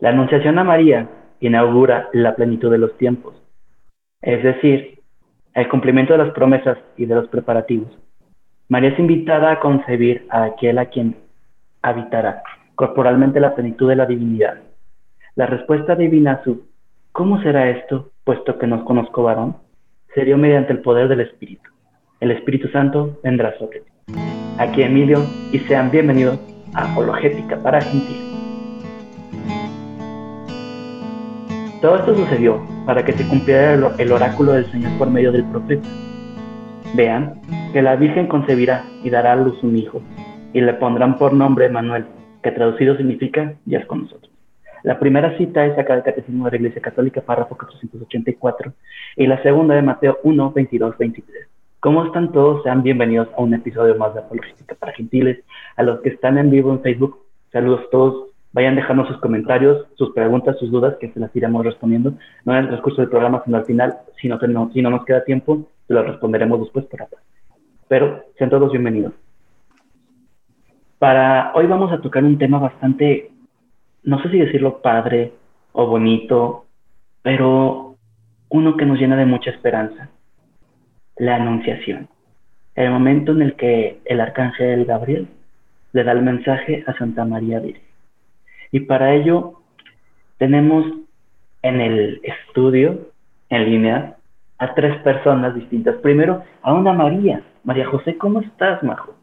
[0.00, 1.08] La Anunciación a María
[1.40, 3.34] inaugura la plenitud de los tiempos,
[4.22, 5.00] es decir,
[5.54, 7.90] el cumplimiento de las promesas y de los preparativos.
[8.68, 11.16] María es invitada a concebir a aquel a quien
[11.82, 12.42] habitará
[12.76, 14.58] corporalmente la plenitud de la divinidad.
[15.34, 16.68] La respuesta divina a su
[17.10, 19.56] ¿cómo será esto, puesto que nos conozco varón?
[20.14, 21.70] sería mediante el poder del Espíritu.
[22.20, 23.90] El Espíritu Santo vendrá sobre ti.
[24.58, 25.18] Aquí Emilio
[25.52, 26.38] y sean bienvenidos
[26.74, 28.27] a Apologética para Gentiles.
[31.80, 35.88] Todo esto sucedió para que se cumpliera el oráculo del Señor por medio del profeta.
[36.96, 37.40] Vean
[37.72, 40.02] que la Virgen concebirá y dará a luz un hijo,
[40.52, 42.06] y le pondrán por nombre Manuel,
[42.42, 44.32] que traducido significa Dios con nosotros.
[44.82, 48.72] La primera cita es acá del Catecismo de la Iglesia Católica, párrafo 484,
[49.14, 51.46] y la segunda de Mateo 1, 22, 23.
[51.78, 52.64] ¿Cómo están todos?
[52.64, 55.44] Sean bienvenidos a un episodio más de Apologética para Gentiles.
[55.76, 57.20] A los que están en vivo en Facebook,
[57.52, 61.64] saludos a todos Vayan dejando sus comentarios, sus preguntas, sus dudas, que se las iremos
[61.64, 64.38] respondiendo, no en el transcurso del programa, sino al final, si no,
[64.72, 67.16] si no nos queda tiempo, se las responderemos después por acá.
[67.88, 69.12] Pero sean todos bienvenidos.
[70.98, 73.30] Para hoy vamos a tocar un tema bastante,
[74.02, 75.32] no sé si decirlo padre
[75.72, 76.66] o bonito,
[77.22, 77.96] pero
[78.48, 80.08] uno que nos llena de mucha esperanza,
[81.16, 82.08] la anunciación.
[82.74, 85.28] El momento en el que el arcángel Gabriel
[85.92, 87.87] le da el mensaje a Santa María Virgen.
[88.70, 89.60] Y para ello
[90.38, 90.84] tenemos
[91.62, 93.10] en el estudio,
[93.48, 94.16] en línea,
[94.58, 95.96] a tres personas distintas.
[95.96, 97.42] Primero, a una María.
[97.64, 99.14] María José, ¿cómo estás, Majo?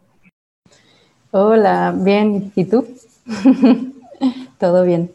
[1.32, 2.52] Hola, bien.
[2.56, 2.88] ¿Y tú?
[4.60, 5.12] Todo bien.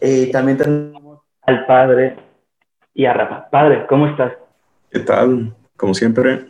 [0.00, 2.16] Eh, también tenemos al padre
[2.94, 3.48] y a Rafa.
[3.50, 4.32] Padre, ¿cómo estás?
[4.90, 5.54] ¿Qué tal?
[5.76, 6.46] Como siempre,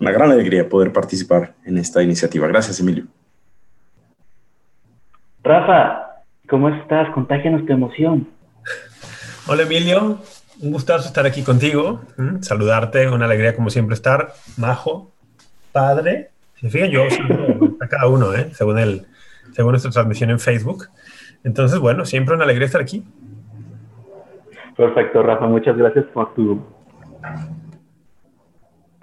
[0.00, 2.46] una gran alegría poder participar en esta iniciativa.
[2.46, 3.06] Gracias, Emilio.
[5.42, 7.10] Rafa, ¿cómo estás?
[7.10, 8.28] Contágianos tu emoción.
[9.46, 10.18] Hola, Emilio.
[10.60, 12.00] Un gustazo estar aquí contigo.
[12.40, 14.34] Saludarte, una alegría como siempre estar.
[14.56, 15.12] Majo,
[15.72, 16.30] padre.
[16.56, 17.02] Si fijan, yo
[17.80, 18.50] a cada uno, ¿eh?
[18.52, 19.06] según, el,
[19.52, 20.88] según nuestra transmisión en Facebook.
[21.44, 23.04] Entonces, bueno, siempre una alegría estar aquí.
[24.76, 25.46] Perfecto, Rafa.
[25.46, 26.60] Muchas gracias por tu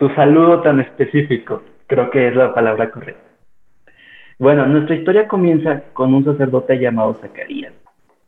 [0.05, 3.27] tu saludo tan específico, creo que es la palabra correcta.
[4.37, 7.73] Bueno, nuestra historia comienza con un sacerdote llamado Zacarías.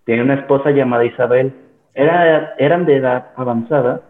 [0.03, 1.53] Tiene una esposa llamada Isabel.
[1.93, 4.01] Era, eran de edad avanzada.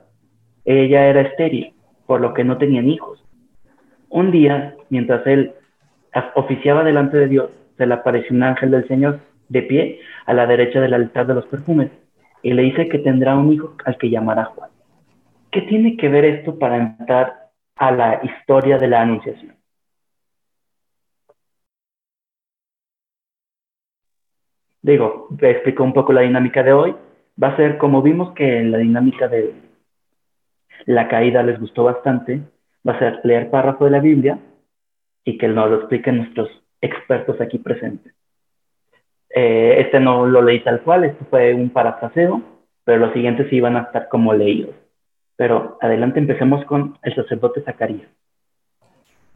[0.63, 1.73] Ella era estéril,
[2.05, 3.21] por lo que no tenían hijos.
[4.07, 5.51] Un día, mientras él
[6.35, 9.19] oficiaba delante de Dios, se le apareció un ángel del Señor
[9.49, 11.91] de pie a la derecha del altar de los perfumes
[12.41, 14.69] y le dice que tendrá un hijo al que llamará Juan.
[15.51, 17.46] ¿Qué tiene que ver esto para entrar
[17.77, 19.55] a la historia de la Anunciación.
[24.81, 26.95] Digo, explico un poco la dinámica de hoy.
[27.41, 29.53] Va a ser como vimos que la dinámica de
[30.85, 32.41] la caída les gustó bastante,
[32.87, 34.39] va a ser leer párrafo de la Biblia
[35.23, 36.49] y que nos lo expliquen nuestros
[36.79, 38.13] expertos aquí presentes.
[39.29, 42.41] Eh, este no lo leí tal cual, esto fue un parafraseo,
[42.85, 44.73] pero los siguientes sí van a estar como leídos.
[45.37, 48.09] Pero adelante empecemos con el sacerdote Zacarías.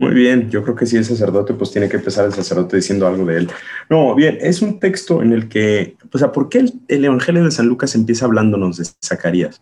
[0.02, 3.06] Muy bien, yo creo que si el sacerdote, pues tiene que empezar el sacerdote diciendo
[3.06, 3.50] algo de él.
[3.88, 7.52] No, bien, es un texto en el que, o sea, ¿por qué el, Evangelio de
[7.52, 9.62] San Lucas empieza hablándonos de Zacarías?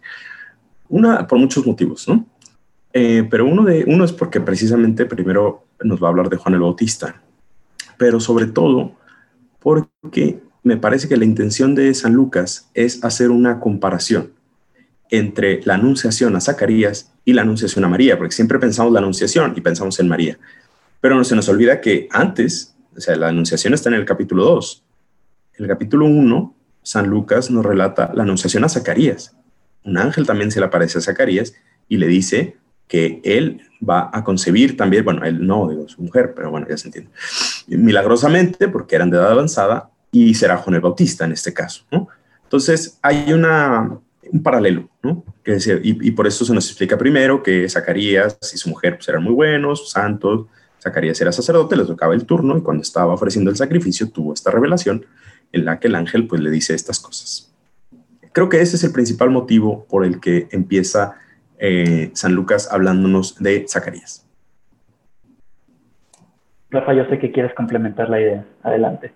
[0.88, 2.26] Una, por muchos motivos, ¿no?
[2.94, 6.56] Eh, pero uno, de, uno es porque precisamente primero nos va a hablar de Juan
[6.56, 7.22] el Bautista,
[7.98, 8.94] pero sobre todo
[9.60, 14.32] porque me parece que la intención de San Lucas es hacer una comparación
[15.10, 19.54] entre la anunciación a Zacarías y la anunciación a María, porque siempre pensamos la anunciación
[19.56, 20.38] y pensamos en María.
[21.02, 24.44] Pero no se nos olvida que antes, o sea, la anunciación está en el capítulo
[24.46, 24.84] 2.
[25.58, 29.36] En el capítulo 1, San Lucas nos relata la anunciación a Zacarías.
[29.84, 31.54] Un ángel también se le aparece a Zacarías
[31.88, 36.34] y le dice que él va a concebir también, bueno, él no, digo, su mujer,
[36.36, 37.12] pero bueno, ya se entiende.
[37.68, 41.86] Milagrosamente, porque eran de edad avanzada, y será Juan el Bautista en este caso.
[42.44, 44.00] Entonces, hay una,
[44.32, 45.24] un paralelo, ¿no?
[45.44, 49.24] Que y, por eso se nos explica primero que Zacarías y su mujer pues, eran
[49.24, 50.48] muy buenos, santos,
[50.82, 54.52] Zacarías era sacerdote, le tocaba el turno y cuando estaba ofreciendo el sacrificio tuvo esta
[54.52, 55.06] revelación
[55.52, 57.54] en la que el ángel pues le dice estas cosas.
[58.32, 61.16] Creo que ese es el principal motivo por el que empieza
[61.58, 64.26] eh, San Lucas hablándonos de Zacarías.
[66.70, 68.46] Rafa, yo sé que quieres complementar la idea.
[68.62, 69.12] Adelante.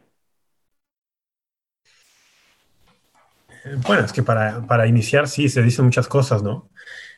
[3.86, 6.70] Bueno, es que para, para, iniciar sí se dicen muchas cosas, ¿no?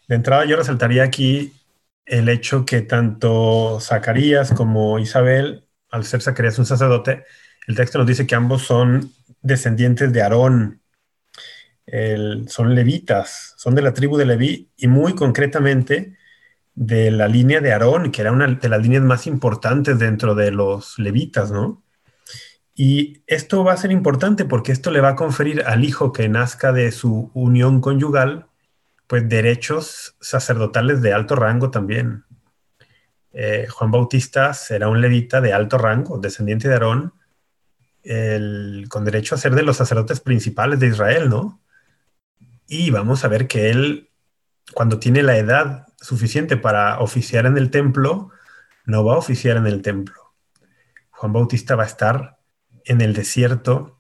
[0.08, 1.54] De entrada yo resaltaría aquí
[2.06, 7.24] el hecho que tanto Zacarías como Isabel al ser Zacarías un sacerdote,
[7.68, 9.12] el texto nos dice que ambos son
[9.42, 10.82] descendientes de Aarón,
[12.48, 16.18] son levitas, son de la tribu de Leví y muy concretamente
[16.74, 20.52] de la línea de Aarón, que era una de las líneas más importantes dentro de
[20.52, 21.85] los levitas, ¿no?
[22.78, 26.28] Y esto va a ser importante porque esto le va a conferir al hijo que
[26.28, 28.48] nazca de su unión conyugal,
[29.08, 32.26] pues derechos sacerdotales de alto rango también.
[33.32, 37.14] Eh, Juan Bautista será un levita de alto rango, descendiente de Aarón,
[38.90, 41.62] con derecho a ser de los sacerdotes principales de Israel, ¿no?
[42.68, 44.10] Y vamos a ver que él,
[44.74, 48.32] cuando tiene la edad suficiente para oficiar en el templo,
[48.86, 50.34] no va a oficiar en el templo.
[51.10, 52.35] Juan Bautista va a estar
[52.86, 54.00] en el desierto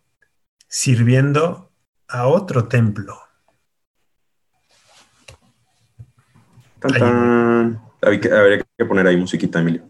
[0.68, 1.72] sirviendo
[2.08, 3.18] a otro templo.
[8.02, 9.84] Habría que poner ahí musiquita, Emilio.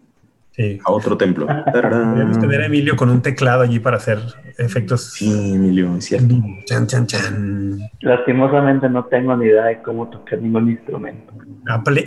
[0.52, 0.78] Sí.
[0.84, 1.46] A otro templo.
[1.72, 4.18] Podríamos tener a Emilio con un teclado allí para hacer
[4.56, 5.12] efectos.
[5.12, 6.34] Sí, Emilio, es cierto.
[6.64, 7.78] Chan, chan, chan.
[8.00, 11.34] Lastimosamente no tengo ni idea de cómo tocar ningún instrumento.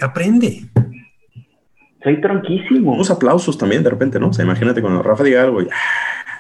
[0.02, 0.68] aprende.
[2.04, 2.94] Soy tronquísimo.
[2.94, 4.30] Unos aplausos también de repente, ¿no?
[4.30, 5.68] O sea, imagínate cuando Rafa diga algo y...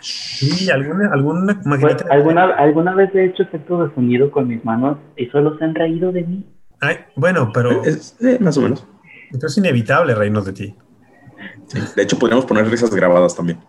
[0.01, 4.97] Sí, alguna, alguna, pues, alguna, alguna vez he hecho efectos de sonido con mis manos
[5.17, 6.45] y solo se han reído de mí.
[6.79, 7.83] Ay, bueno, pero...
[7.83, 8.87] Es, eh, más o menos.
[9.31, 10.75] Es inevitable reírnos de ti.
[11.95, 13.59] de hecho, podríamos poner risas grabadas también.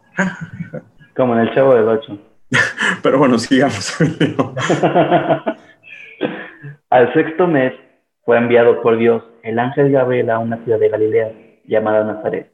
[1.16, 2.16] Como en el Chavo del Ocho.
[3.02, 3.96] Pero bueno, sigamos.
[6.90, 7.72] Al sexto mes
[8.24, 12.52] fue enviado por Dios el ángel Gabriel a una ciudad de Galilea llamada Nazaret,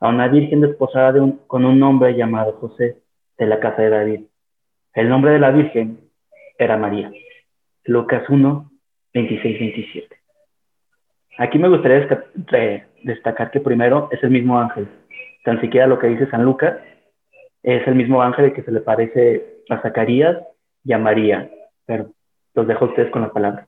[0.00, 1.12] a una virgen desposada
[1.46, 2.98] con un hombre llamado José
[3.36, 4.20] de la casa de David.
[4.94, 5.98] El nombre de la virgen
[6.58, 7.10] era María.
[7.84, 8.70] Lucas 1,
[9.12, 10.16] 26, 27.
[11.38, 12.06] Aquí me gustaría
[13.02, 14.86] destacar que primero es el mismo ángel.
[15.44, 16.76] Tan siquiera lo que dice San Lucas
[17.62, 20.36] es el mismo ángel que se le parece a Zacarías
[20.84, 21.50] y a María.
[21.86, 22.12] Pero
[22.54, 23.66] los dejo a ustedes con la palabra.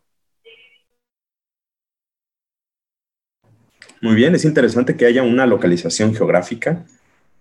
[4.05, 6.85] Muy bien, es interesante que haya una localización geográfica,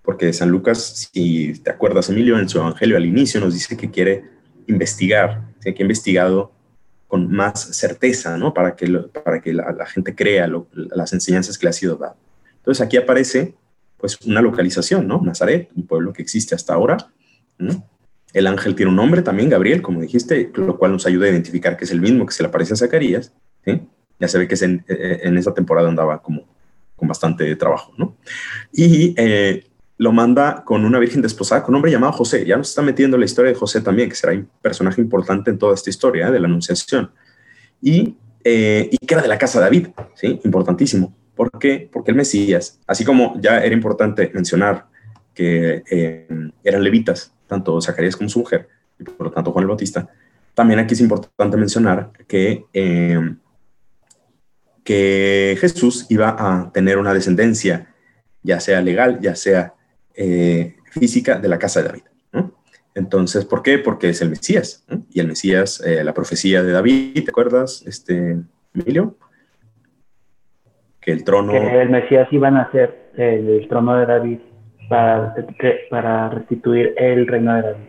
[0.02, 3.92] porque San Lucas, si te acuerdas, Emilio, en su evangelio al inicio nos dice que
[3.92, 4.24] quiere
[4.68, 6.54] investigar, que ha investigado
[7.10, 8.54] con más certeza, ¿no?
[8.54, 12.16] Para que, para que la, gente crea las enseñanzas que le ha sido dado.
[12.60, 13.56] Entonces aquí aparece,
[13.98, 15.20] pues, una localización, ¿no?
[15.22, 16.96] Nazaret, un pueblo que existe hasta ahora.
[18.32, 21.76] El ángel tiene un nombre también, Gabriel, como dijiste, lo cual nos ayuda a identificar
[21.76, 23.34] que es el mismo que se le aparece a Zacarías.
[24.18, 26.53] Ya se ve que en, esa temporada andaba como
[27.04, 28.16] con bastante trabajo, ¿no?
[28.72, 29.66] Y eh,
[29.98, 32.46] lo manda con una virgen desposada con un hombre llamado José.
[32.46, 35.58] Ya nos está metiendo la historia de José también, que será un personaje importante en
[35.58, 36.32] toda esta historia ¿eh?
[36.32, 37.12] de la Anunciación.
[37.82, 40.40] Y, eh, y, que era de la casa de David, ¿sí?
[40.46, 41.14] Importantísimo.
[41.36, 41.90] ¿Por qué?
[41.92, 44.86] Porque el Mesías, así como ya era importante mencionar
[45.34, 46.28] que eh,
[46.64, 50.08] eran levitas, tanto Zacarías como su mujer, y por lo tanto Juan el Bautista,
[50.54, 52.66] también aquí es importante mencionar que,
[54.84, 57.94] que Jesús iba a tener una descendencia,
[58.42, 59.74] ya sea legal, ya sea
[60.16, 62.04] eh, física de la casa de David.
[62.96, 63.80] Entonces, ¿por qué?
[63.80, 64.86] Porque es el Mesías.
[65.10, 68.38] Y el Mesías, eh, la profecía de David, ¿te acuerdas, este,
[68.74, 69.18] Emilio?
[71.02, 71.54] Que el trono...
[71.54, 74.40] Que el Mesías iba a nacer el, trono de David
[74.90, 75.36] para,
[75.90, 77.84] para restituir el reino de David.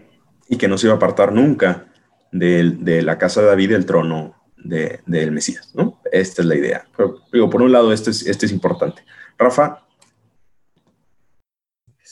[0.48, 1.84] Y que no se iba a apartar nunca
[2.32, 5.93] de, la casa de David el trono del Mesías, ¿no?
[6.14, 6.86] Esta es la idea.
[7.32, 9.04] digo, por un lado, esto es, esto es importante.
[9.36, 9.80] Rafa,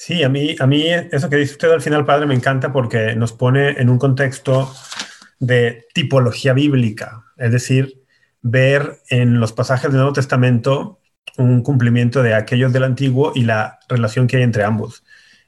[0.05, 3.15] Sí, a mí, a mí eso que dice usted al final, padre, me encanta porque
[3.15, 4.75] nos pone en un contexto
[5.39, 8.03] de tipología bíblica, es decir,
[8.41, 10.99] ver en los pasajes del Nuevo Testamento
[11.39, 15.05] un cumplimiento de aquellos del Antiguo y la relación que hay entre ambos.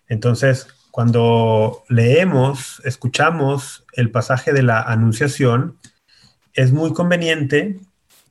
[0.06, 5.78] Entonces, cuando leemos, escuchamos el pasaje de la Anunciación,
[6.52, 7.80] es muy conveniente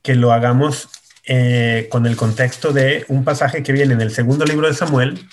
[0.04, 0.90] que lo hagamos
[1.26, 5.28] eh, con el contexto de un pasaje que viene en el segundo libro de Samuel,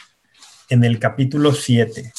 [0.69, 2.13] en el capítulo 7,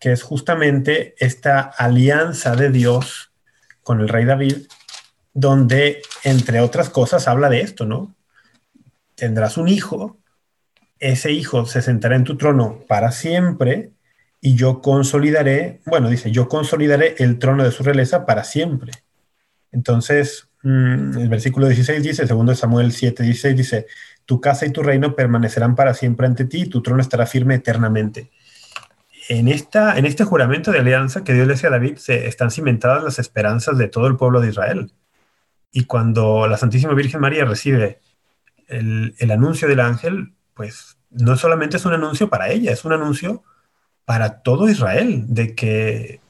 [0.00, 3.30] que es justamente esta alianza de Dios
[3.82, 4.66] con el rey David,
[5.34, 8.14] donde, entre otras cosas, habla de esto, ¿no?
[9.14, 10.18] Tendrás un hijo,
[10.98, 13.90] ese hijo se sentará en tu trono para siempre
[14.40, 18.92] y yo consolidaré, bueno, dice, yo consolidaré el trono de su realeza para siempre.
[19.70, 23.86] Entonces, el versículo 16 dice, segundo Samuel 7, 16 dice,
[24.26, 27.54] tu casa y tu reino permanecerán para siempre ante ti y tu trono estará firme
[27.54, 28.30] eternamente.
[29.28, 32.50] En, esta, en este juramento de alianza que Dios le hace a David se están
[32.50, 34.92] cimentadas las esperanzas de todo el pueblo de Israel.
[35.72, 38.00] Y cuando la Santísima Virgen María recibe
[38.66, 42.92] el, el anuncio del ángel, pues no solamente es un anuncio para ella, es un
[42.92, 43.44] anuncio
[44.04, 46.20] para todo Israel de que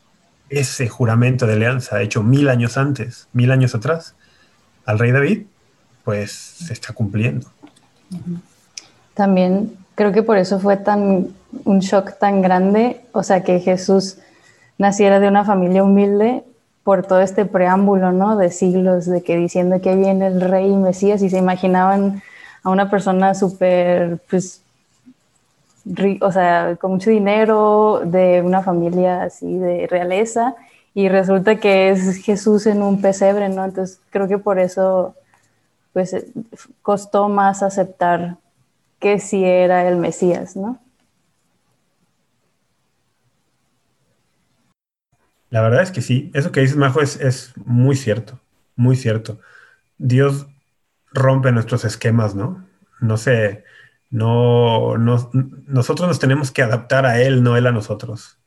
[0.51, 4.17] ese juramento de alianza hecho mil años antes, mil años atrás,
[4.91, 5.43] al rey David,
[6.05, 7.47] pues se está cumpliendo.
[9.15, 11.29] También creo que por eso fue tan
[11.65, 14.19] un shock tan grande, o sea, que Jesús
[14.79, 16.43] naciera de una familia humilde
[16.85, 18.37] por todo este preámbulo, ¿no?
[18.37, 22.23] De siglos, de que diciendo que viene el rey Mesías y se imaginaban
[22.63, 24.63] a una persona súper, pues,
[26.21, 30.55] o sea, con mucho dinero, de una familia así de realeza,
[30.95, 33.65] y resulta que es Jesús en un pesebre, ¿no?
[33.65, 35.15] Entonces creo que por eso,
[35.93, 36.15] pues,
[36.83, 38.39] costó más aceptar
[38.99, 40.81] que sí era el Mesías, ¿no?
[45.51, 48.41] La verdad es que sí, eso que dices, Majo, es, es muy cierto,
[48.77, 49.41] muy cierto.
[49.99, 50.47] Dios
[51.13, 52.65] rompe nuestros esquemas, ¿no?
[53.01, 53.65] No sé,
[54.11, 55.31] no, no,
[55.67, 58.40] nosotros nos tenemos que adaptar a Él, no Él a nosotros.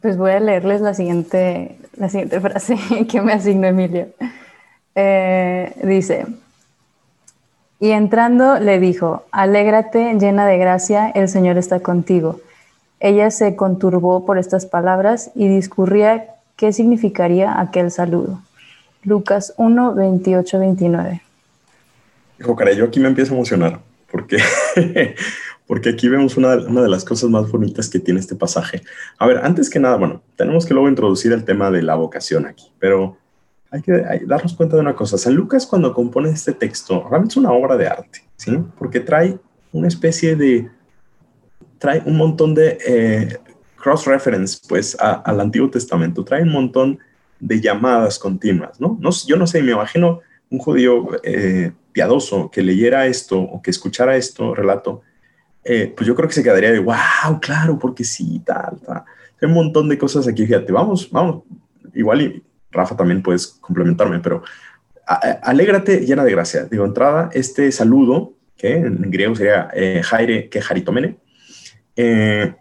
[0.00, 2.76] Pues voy a leerles la siguiente, la siguiente frase
[3.10, 4.08] que me asignó Emilio.
[4.94, 6.26] Eh, dice,
[7.80, 12.40] y entrando le dijo, alégrate llena de gracia, el Señor está contigo.
[13.00, 18.40] Ella se conturbó por estas palabras y discurría qué significaría aquel saludo.
[19.02, 21.22] Lucas 1, 28, 29.
[22.38, 23.80] Hijo, cara, yo aquí me empiezo a emocionar
[24.12, 24.38] porque,
[25.66, 28.82] porque aquí vemos una, una de las cosas más bonitas que tiene este pasaje.
[29.18, 32.46] A ver, antes que nada, bueno, tenemos que luego introducir el tema de la vocación
[32.46, 33.16] aquí, pero
[33.70, 33.92] hay que
[34.26, 35.16] darnos cuenta de una cosa.
[35.16, 38.58] San Lucas cuando compone este texto, realmente es una obra de arte, ¿sí?
[38.78, 39.38] Porque trae
[39.72, 40.70] una especie de,
[41.78, 43.38] trae un montón de eh,
[43.76, 46.98] cross-reference, pues, al Antiguo Testamento, trae un montón
[47.40, 48.96] de llamadas continuas, ¿no?
[49.00, 53.70] no yo no sé, me imagino un judío eh, piadoso que leyera esto o que
[53.70, 55.00] escuchara esto, relato,
[55.64, 59.04] eh, pues yo creo que se quedaría de, wow, claro, porque sí, tal, tal.
[59.40, 61.42] Hay un montón de cosas aquí, fíjate, vamos, vamos,
[61.94, 64.42] igual y Rafa también puedes complementarme, pero
[65.06, 66.64] alégrate llena de gracia.
[66.64, 71.18] Digo, entrada, este saludo, que en griego sería eh, Jaire que Jaritomene,
[71.96, 72.54] eh,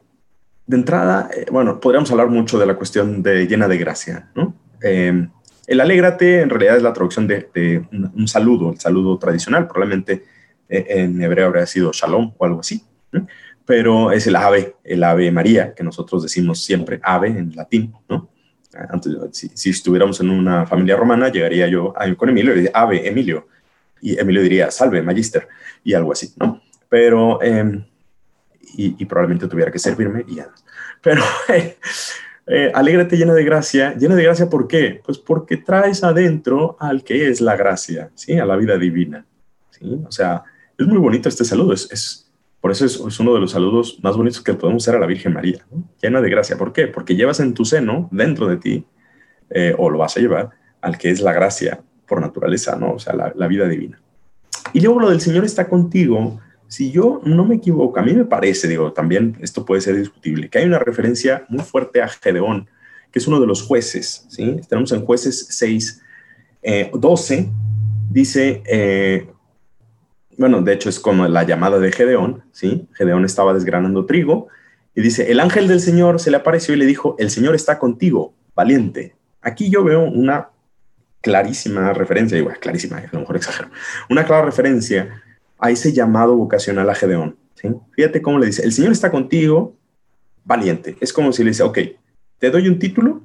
[0.65, 4.55] de entrada, bueno, podríamos hablar mucho de la cuestión de llena de gracia, ¿no?
[4.83, 5.27] Eh,
[5.67, 10.23] el alégrate en realidad es la traducción de, un, saludo, el saludo tradicional, probablemente
[10.67, 12.83] en hebreo habría sido shalom o algo así,
[13.65, 18.29] pero es el ave, el ave María, que nosotros decimos siempre ave en latín, ¿no?
[18.73, 19.13] Antes,
[19.53, 23.47] si, estuviéramos en una familia romana, llegaría yo con Emilio y diría, ave, Emilio.
[24.01, 25.47] Y Emilio diría, salve, magister,
[25.83, 26.61] y algo así, ¿no?
[26.87, 27.85] Pero, em,
[28.75, 30.49] y, probablemente tuviera que servirme y ya.
[31.01, 31.77] Pero, eh,
[32.47, 33.93] eh, alégrate llena de gracia.
[33.95, 35.01] Llena de gracia, ¿por qué?
[35.03, 38.39] Pues porque traes adentro al que es la gracia, ¿sí?
[38.39, 39.25] A la vida divina,
[39.69, 40.01] ¿sí?
[40.05, 40.43] O sea,
[40.77, 42.30] es muy bonito este saludo, es
[42.61, 45.33] por eso es, uno de los saludos más bonitos que podemos hacer a la Virgen
[45.33, 45.65] María,
[45.99, 46.57] llena de gracia.
[46.59, 46.85] ¿Por qué?
[46.85, 48.85] Porque llevas en tu seno, dentro de ti,
[49.49, 52.93] eh, o lo vas a llevar, al que es la gracia por naturaleza, ¿no?
[52.93, 53.99] O sea, la, vida divina.
[54.73, 56.39] Y luego lo del Señor está contigo.
[56.67, 60.47] Si yo no me equivoco, a mí me parece, digo, también esto puede ser discutible,
[60.47, 62.69] que hay una referencia muy fuerte a Gedeón,
[63.11, 64.61] que es uno de los jueces, ¿sí?
[64.69, 66.01] Tenemos en jueces 6,
[66.93, 67.49] 12, eh,
[68.11, 69.27] dice, eh,
[70.41, 72.87] bueno, de hecho es como la llamada de Gedeón, ¿sí?
[72.93, 74.47] Gedeón estaba desgranando trigo
[74.95, 77.77] y dice, el ángel del Señor se le apareció y le dijo, el Señor está
[77.77, 79.15] contigo, valiente.
[79.41, 80.49] Aquí yo veo una
[81.21, 83.69] clarísima referencia, igual clarísima, a lo mejor exagero,
[84.09, 85.21] una clara referencia
[85.59, 87.37] a ese llamado vocacional a Gedeón.
[87.53, 87.69] ¿sí?
[87.91, 89.77] Fíjate cómo le dice, el Señor está contigo,
[90.43, 90.97] valiente.
[90.99, 91.77] Es como si le dice, ok,
[92.39, 93.21] te doy un título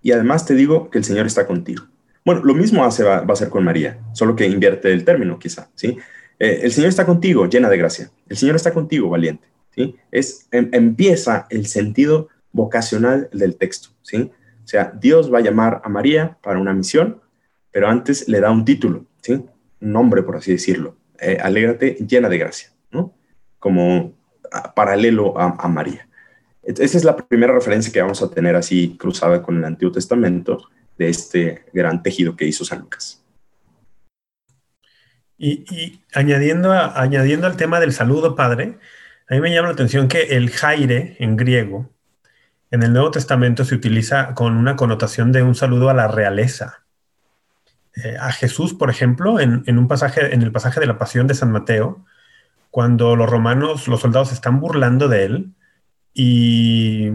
[0.00, 1.84] y además te digo que el Señor está contigo.
[2.24, 5.68] Bueno, lo mismo hace, va, a hacer con María, solo que invierte el término quizá,
[5.74, 5.98] ¿sí?
[6.38, 8.10] Eh, el Señor está contigo, llena de gracia.
[8.28, 9.46] El Señor está contigo, valiente.
[9.74, 9.96] ¿sí?
[10.10, 13.90] Es, em, empieza el sentido vocacional del texto.
[14.02, 14.30] ¿sí?
[14.64, 17.20] O sea, Dios va a llamar a María para una misión,
[17.70, 19.32] pero antes le da un título, ¿sí?
[19.32, 20.96] un nombre, por así decirlo.
[21.20, 23.14] Eh, alégrate, llena de gracia, ¿no?
[23.58, 24.14] como
[24.74, 26.08] paralelo a, a María.
[26.62, 30.68] Esa es la primera referencia que vamos a tener así cruzada con el Antiguo Testamento
[30.96, 33.23] de este gran tejido que hizo San Lucas.
[35.36, 38.78] Y, añadiendo, añadiendo al tema del saludo, padre,
[39.28, 41.90] a mí me llama la atención que el jaire en griego,
[42.70, 46.84] en el Nuevo Testamento se utiliza con una connotación de un saludo a la realeza.
[47.96, 51.34] Eh, a Jesús, por ejemplo, en, un pasaje, en el pasaje de la Pasión de
[51.34, 52.04] San Mateo,
[52.70, 55.54] cuando los romanos, los soldados están burlando de él
[56.12, 57.10] y,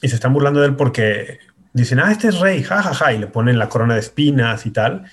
[0.00, 1.40] y se están burlando de él porque
[1.72, 4.66] dicen, ah, este es rey, jajaja, ja, ja", y le ponen la corona de espinas
[4.66, 5.04] y tal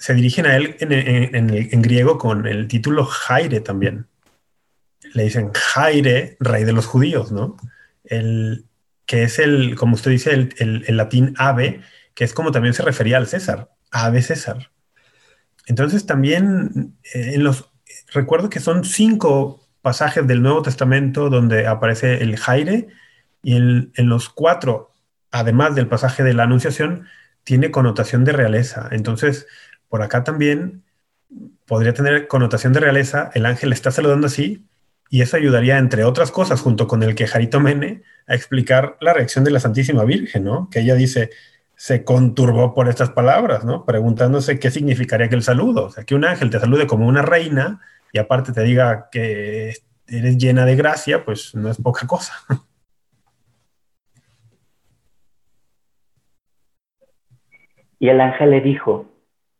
[0.00, 4.06] se dirigen a él en, griego con el título Jaire también.
[5.14, 7.56] Le dicen Jaire, rey de los judíos, ¿no?
[8.02, 8.64] El,
[9.06, 11.82] que es el, como usted dice, el, el latín ave,
[12.14, 14.72] que es como también se refería al César, ave César.
[15.66, 17.70] Entonces también eh, en los,
[18.12, 22.88] recuerdo que son cinco pasajes del Nuevo Testamento donde aparece el Jaire
[23.42, 24.92] y en, los cuatro,
[25.30, 27.06] además del pasaje de la Anunciación,
[27.44, 28.88] tiene connotación de realeza.
[28.90, 29.46] Entonces,
[29.90, 30.82] por acá también
[31.66, 34.66] podría tener connotación de realeza, el ángel está saludando así,
[35.10, 39.44] y eso ayudaría, entre otras cosas, junto con el quejarito Mene, a explicar la reacción
[39.44, 40.70] de la Santísima Virgen, ¿no?
[40.70, 41.30] Que ella dice,
[41.74, 43.84] se conturbó por estas palabras, ¿no?
[43.84, 45.86] Preguntándose qué significaría aquel saludo.
[45.86, 47.80] O sea, que un ángel te salude como una reina
[48.12, 49.74] y aparte te diga que
[50.06, 52.34] eres llena de gracia, pues no es poca cosa.
[57.98, 59.09] Y el ángel le dijo,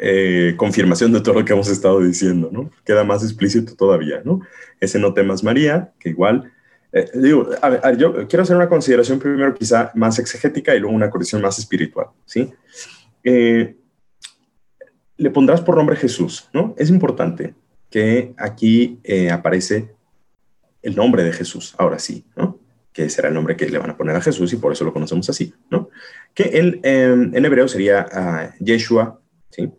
[0.00, 2.70] eh, confirmación de todo lo que hemos estado diciendo, ¿no?
[2.84, 4.42] Queda más explícito todavía, ¿no?
[4.78, 6.52] Ese no temas María, que igual,
[6.92, 10.94] eh, digo, a ver, yo quiero hacer una consideración primero quizá más exegética y luego
[10.94, 12.48] una corrección más espiritual, ¿sí?
[13.24, 13.74] Eh,
[15.16, 16.76] le pondrás por nombre Jesús, ¿no?
[16.78, 17.54] Es importante
[17.90, 19.00] que aquí
[19.32, 19.96] aparece
[20.80, 22.60] el nombre de Jesús, ahora sí, ¿no?
[22.92, 24.92] Que será el nombre que le van a poner a Jesús y por eso lo
[24.92, 25.90] conocemos así, ¿no?
[26.34, 29.72] Que él, en hebreo sería uh, Yeshua, ¿sí?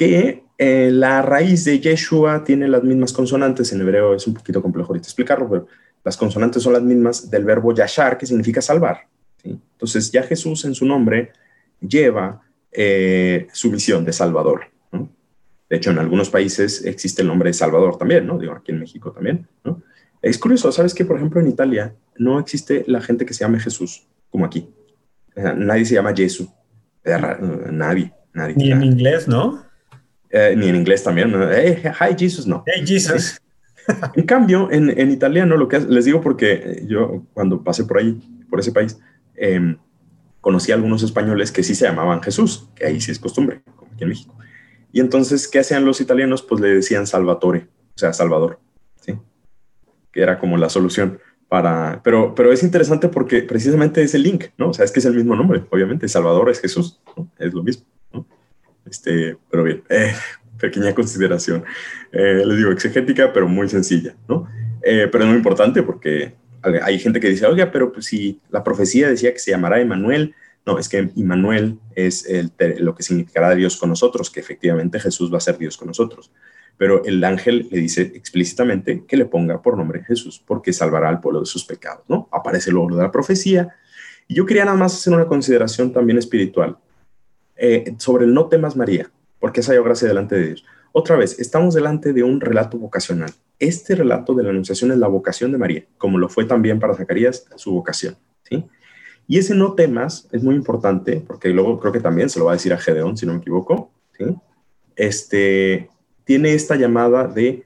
[0.00, 4.62] Que eh, la raíz de Yeshua tiene las mismas consonantes, en hebreo es un poquito
[4.62, 5.66] complejo ahorita explicarlo, pero
[6.02, 9.06] las consonantes son las mismas del verbo yashar, que significa salvar.
[9.44, 11.32] Entonces ya Jesús en su nombre
[11.82, 12.40] lleva
[12.72, 14.62] eh, su misión de Salvador.
[15.68, 18.38] De hecho, en algunos países existe el nombre de Salvador también, ¿no?
[18.38, 19.82] Digo, aquí en México también, ¿no?
[20.22, 23.60] Es curioso, ¿sabes que, por ejemplo, en Italia no existe la gente que se llame
[23.60, 24.66] Jesús, como aquí?
[25.36, 26.48] nadie se llama Jesús.
[27.04, 28.54] Nadie, nadie.
[28.56, 29.69] Ni en inglés, ¿no?
[30.30, 31.32] Eh, ni en inglés también.
[31.32, 32.64] hi Jesus, no.
[32.66, 33.40] Hey Jesus.
[34.14, 38.20] En cambio, en, en, italiano, lo que les digo porque yo cuando pasé por ahí,
[38.48, 39.00] por ese país,
[39.34, 39.74] eh,
[40.40, 43.90] conocí a algunos españoles que sí se llamaban Jesús, que ahí sí es costumbre, como
[43.92, 44.36] aquí en México.
[44.92, 46.42] Y entonces, ¿qué hacían los italianos?
[46.42, 48.58] Pues le decían Salvatore, o sea, Salvador,
[49.00, 49.14] ¿sí?
[50.12, 52.00] Que era como la solución para...
[52.02, 54.70] Pero, pero es interesante porque precisamente es el link, ¿no?
[54.70, 57.30] O sea, es que es el mismo nombre, obviamente, Salvador es Jesús, ¿no?
[57.38, 57.84] Es lo mismo.
[58.84, 60.12] Este, pero bien, eh,
[60.58, 61.64] pequeña consideración.
[62.12, 64.48] Eh, les digo, exegética, pero muy sencilla, ¿no?
[64.82, 68.62] Eh, pero es muy importante porque hay gente que dice, oiga, pero pues si la
[68.62, 70.34] profecía decía que se llamará Emanuel,
[70.66, 75.32] no, es que Immanuel es el, lo que significará Dios con nosotros, que efectivamente Jesús
[75.32, 76.30] va a ser Dios con nosotros.
[76.76, 81.20] Pero el ángel le dice explícitamente que le ponga por nombre Jesús, porque salvará al
[81.20, 82.28] pueblo de sus pecados, ¿no?
[82.30, 83.74] Aparece luego de la profecía.
[84.28, 86.76] Y yo quería nada más hacer una consideración también espiritual.
[87.62, 90.64] Eh, sobre el no temas María, porque es hallado gracia delante de Dios.
[90.92, 93.30] Otra vez, estamos delante de un relato vocacional.
[93.58, 96.94] Este relato de la Anunciación es la vocación de María, como lo fue también para
[96.94, 98.16] Zacarías su vocación.
[98.44, 98.64] ¿sí?
[99.28, 102.52] Y ese no temas es muy importante, porque luego creo que también se lo va
[102.52, 103.90] a decir a Gedeón, si no me equivoco.
[104.18, 104.24] ¿sí?
[104.96, 105.90] Este,
[106.24, 107.64] tiene esta llamada de,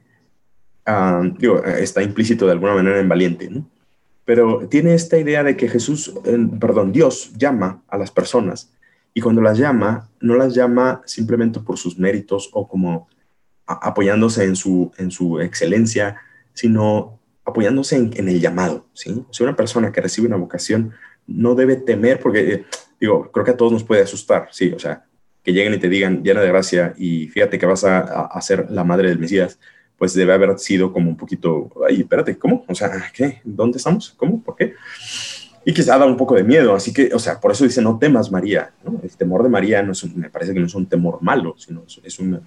[0.87, 3.65] ah, digo, está implícito de alguna manera en valiente, ¿no?
[4.25, 6.15] pero tiene esta idea de que Jesús,
[6.59, 8.71] perdón, Dios llama a las personas
[9.15, 13.09] y cuando las llama, no las llama simplemente por sus méritos o como
[13.65, 16.17] apoyándose en su, en su excelencia,
[16.53, 18.87] sino apoyándose en, el llamado.
[18.93, 19.11] ¿sí?
[19.11, 20.93] O una persona que recibe una vocación
[21.27, 22.67] no debe temer, porque, eh,
[23.01, 25.05] digo, creo que a todos nos puede asustar, sí, o sea,
[25.43, 28.71] que lleguen y te digan llena de gracia y fíjate que vas a, a, ser
[28.71, 29.59] la madre del Mesías,
[29.97, 32.65] pues debe haber sido como un poquito, ay, espérate, ¿cómo?
[32.69, 33.41] O sea, ¿qué?
[33.45, 34.13] ¿Dónde estamos?
[34.17, 34.43] ¿Cómo?
[34.43, 34.75] ¿Por qué?
[35.65, 36.75] Y quizá da un poco de miedo.
[36.75, 38.73] Así que, o sea, por eso dice, no temas María.
[39.03, 41.85] El temor de María no es me parece que no es un temor malo, sino
[42.03, 42.41] es una,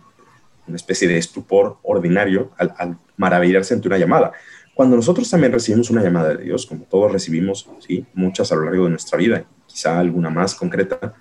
[0.67, 4.32] una especie de estupor ordinario al, maravillarse ante una llamada.
[4.75, 8.06] Cuando nosotros también recibimos una llamada de Dios, como todos recibimos, ¿sí?
[8.13, 11.15] muchas a lo largo de nuestra vida, quizá alguna más concreta,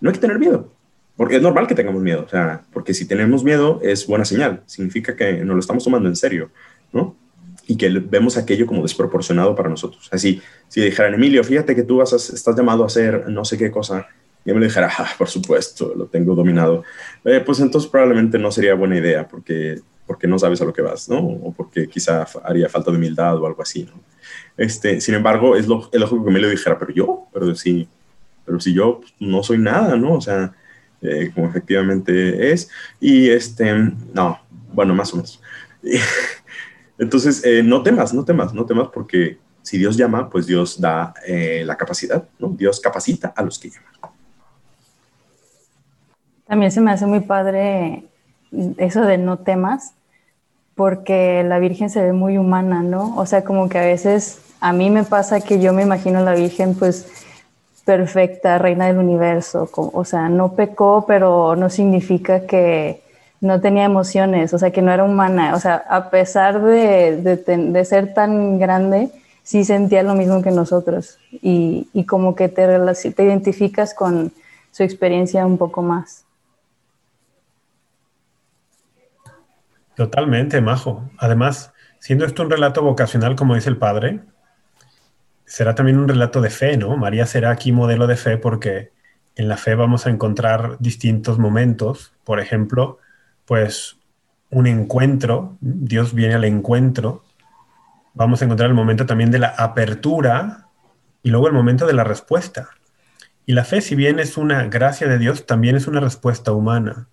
[0.00, 0.72] no hay que tener miedo,
[1.16, 4.62] porque es normal que tengamos miedo, o sea, porque si tenemos miedo es buena señal,
[4.66, 6.50] significa que nos lo estamos tomando en serio,
[6.92, 7.16] ¿no?
[7.66, 10.08] Y que vemos aquello como desproporcionado para nosotros.
[10.12, 13.70] Así, si dijeran, Emilio, fíjate que tú vas estás llamado a hacer no sé qué
[13.70, 14.06] cosa,
[14.44, 16.84] y me dijera, ah, por supuesto, lo tengo dominado,
[17.24, 20.82] eh, pues entonces probablemente no sería buena idea, porque porque no sabes a lo que
[20.82, 21.18] vas, ¿no?
[21.18, 24.00] O porque quizá haría falta de humildad o algo así, ¿no?
[24.56, 27.88] Este, sin embargo, es, lo, es lógico que me lo dijera, pero yo, pero si,
[28.44, 30.14] pero si yo no soy nada, ¿no?
[30.14, 30.54] O sea,
[31.02, 32.70] eh, como efectivamente es.
[33.00, 33.74] Y este,
[34.12, 34.40] no,
[34.72, 35.40] bueno, más o menos.
[36.98, 41.14] Entonces, eh, no temas, no temas, no temas porque si Dios llama, pues Dios da
[41.26, 42.48] eh, la capacidad, ¿no?
[42.48, 43.92] Dios capacita a los que llaman.
[46.46, 48.04] También se me hace muy padre
[48.76, 49.94] eso de no temas,
[50.74, 53.16] porque la Virgen se ve muy humana, ¿no?
[53.16, 56.22] O sea, como que a veces a mí me pasa que yo me imagino a
[56.22, 57.06] la Virgen pues
[57.84, 63.03] perfecta, reina del universo, o sea, no pecó, pero no significa que
[63.44, 67.84] no tenía emociones, o sea, que no era humana, o sea, a pesar de, de,
[67.84, 69.10] ser tan grande,
[69.42, 74.32] sí sentía lo mismo que nosotros y, y como que te, te identificas con
[74.70, 76.24] su experiencia un poco más.
[79.94, 81.08] Totalmente, Majo.
[81.18, 84.20] Además, siendo esto un relato vocacional, como dice el padre,
[85.44, 86.96] será también un relato de fe, ¿no?
[86.96, 88.90] María será aquí modelo de fe porque
[89.36, 92.12] en la fe vamos a encontrar distintos momentos.
[92.24, 92.98] Por ejemplo,
[93.46, 93.96] pues
[94.50, 97.24] un encuentro, Dios viene al encuentro.
[98.14, 100.68] Vamos a encontrar el momento también de la apertura
[101.22, 102.68] y luego el momento de la respuesta.
[103.46, 107.08] Y la fe, si bien es una gracia de Dios, también es una respuesta humana.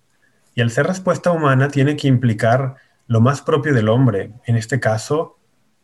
[0.54, 4.80] Y al ser respuesta humana tiene que implicar lo más propio del hombre, en este
[4.80, 5.38] caso,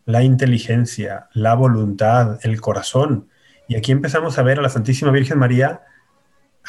[0.04, 3.28] la inteligencia, la voluntad, el corazón.
[3.66, 5.82] Y aquí empezamos a ver a la Santísima Virgen María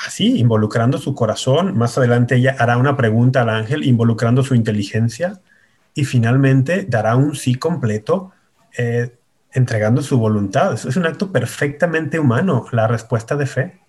[0.06, 1.78] así, involucrando su corazón.
[1.78, 5.42] Más adelante ella hará una pregunta al ángel, involucrando su inteligencia.
[5.94, 8.32] Y finalmente dará un sí completo,
[8.78, 9.16] eh,
[9.52, 10.74] entregando su voluntad.
[10.74, 13.80] Eso es un acto perfectamente humano, la respuesta de fe.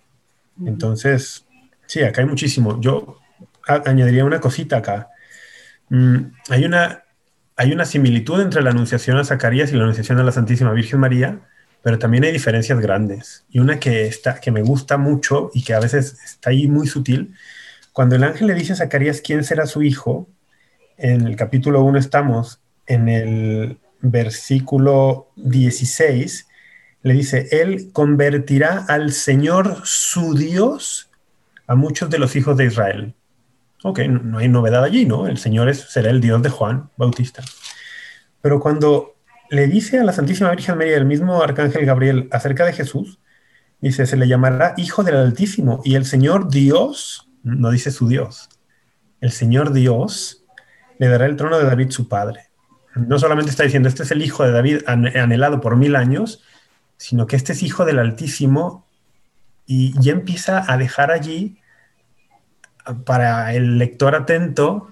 [0.65, 1.45] Entonces,
[1.85, 2.79] sí, acá hay muchísimo.
[2.81, 3.17] Yo
[3.67, 5.09] añadiría una cosita acá.
[5.89, 6.17] Mm,
[6.49, 7.03] hay, una,
[7.55, 10.99] hay una similitud entre la anunciación a Zacarías y la anunciación a la Santísima Virgen
[10.99, 11.39] María,
[11.81, 13.45] pero también hay diferencias grandes.
[13.49, 16.87] Y una que, está, que me gusta mucho y que a veces está ahí muy
[16.87, 17.35] sutil,
[17.93, 20.29] cuando el ángel le dice a Zacarías quién será su hijo,
[20.97, 26.47] en el capítulo 1 estamos en el versículo 16,
[27.03, 31.09] le dice, Él convertirá al Señor su Dios
[31.67, 33.13] a muchos de los hijos de Israel.
[33.83, 35.25] Ok, no, hay novedad allí, ¿no?
[35.27, 37.43] El Señor será el Dios de Juan Bautista.
[38.41, 39.15] Pero cuando
[39.51, 43.19] le dice a la Santísima Virgen María, el mismo Arcángel Gabriel, acerca de Jesús,
[43.81, 48.47] dice, se le llamará Hijo del Altísimo y el Señor Dios, no dice su Dios,
[49.19, 50.45] el Señor Dios
[50.99, 52.49] le dará el trono de David su padre.
[52.95, 56.41] No solamente está diciendo, este es el Hijo de David anhelado por mil años,
[56.95, 58.87] sino que este es Hijo del Altísimo
[59.65, 61.59] y ya empieza a dejar allí
[63.05, 64.87] para el lector atento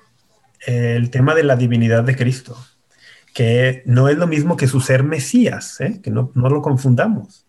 [0.65, 2.58] el tema de la divinidad de Cristo,
[3.39, 6.02] que no es lo mismo que su ser Mesías, ¿eh?
[6.04, 7.45] que no, lo confundamos.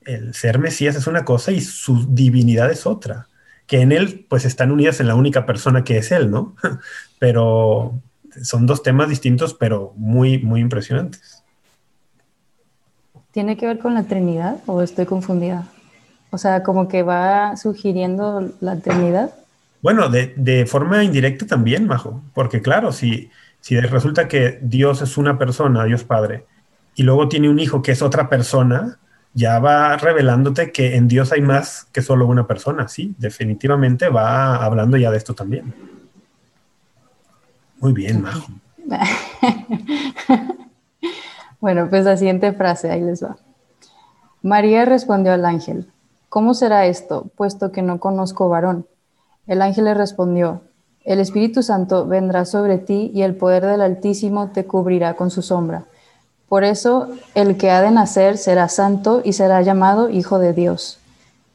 [0.00, 3.28] El ser Mesías es una cosa y su divinidad es otra,
[3.66, 6.56] que en él pues están unidas en la única persona que es él, ¿no?
[7.18, 8.00] Pero
[8.42, 11.44] son dos temas distintos, pero muy, muy impresionantes.
[13.30, 15.66] ¿Tiene que ver con la Trinidad o estoy confundida?
[16.30, 19.34] O sea, como que va sugiriendo la Trinidad.
[19.82, 23.30] Bueno, de, forma indirecta también, Majo, porque claro, si,
[23.60, 26.46] si resulta que Dios es una persona, Dios Padre,
[26.94, 28.98] y luego tiene un hijo que es otra persona,
[29.32, 34.56] ya va revelándote que en Dios hay más que solo una persona, sí, definitivamente va
[34.56, 35.72] hablando ya de esto también.
[37.78, 38.48] Muy bien, Majo.
[41.60, 43.36] bueno, pues la siguiente frase, ahí les va.
[44.42, 45.90] María respondió al ángel,
[46.28, 48.86] ¿cómo será esto, puesto que no conozco varón?
[49.46, 50.62] El ángel le respondió,
[51.04, 55.40] El Espíritu Santo vendrá sobre ti y el poder del Altísimo te cubrirá con su
[55.40, 55.84] sombra.
[56.48, 60.98] Por eso el que ha de nacer será santo y será llamado Hijo de Dios.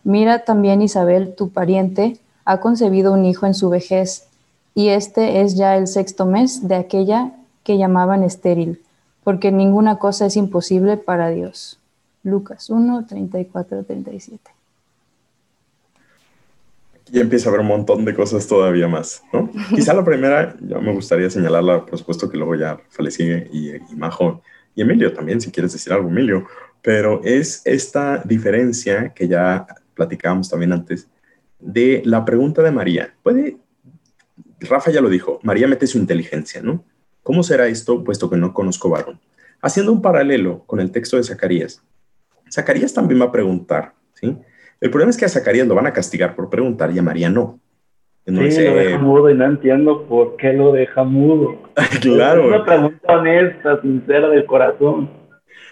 [0.03, 4.27] Mira también Isabel, tu pariente, ha concebido un hijo en su vejez,
[4.73, 7.31] y este es ya el sexto mes de aquella
[7.63, 8.81] que llamaban estéril,
[9.23, 11.79] porque ninguna cosa es imposible para Dios.
[12.23, 14.55] Lucas 1, 34, 37
[17.11, 19.49] y empieza a haber un montón de cosas todavía más, ¿no?
[19.75, 23.95] Quizá la primera, yo me gustaría señalarla, por supuesto que luego ya Falecí y, y
[23.95, 24.41] Majo
[24.73, 26.47] y Emilio también, si quieres decir algo, Emilio,
[26.81, 31.07] pero es esta diferencia que ya platicábamos también antes
[31.59, 33.15] de la pregunta de María.
[33.23, 33.57] Puede,
[34.59, 36.83] Rafa ya lo dijo, María mete su inteligencia, ¿no?
[37.23, 39.19] ¿Cómo será esto puesto que no conozco varón?
[39.61, 41.81] Haciendo un paralelo con el texto de Zacarías,
[42.51, 44.37] Zacarías también va a preguntar, ¿sí?
[44.81, 47.29] El problema es que a Zacarías lo van a castigar por preguntar y a María
[47.29, 47.59] no.
[48.25, 51.61] Sí, lo deja mudo y no entiendo por qué lo deja mudo.
[52.01, 52.41] claro.
[52.41, 55.09] Es una pregunta honesta, sincera del corazón.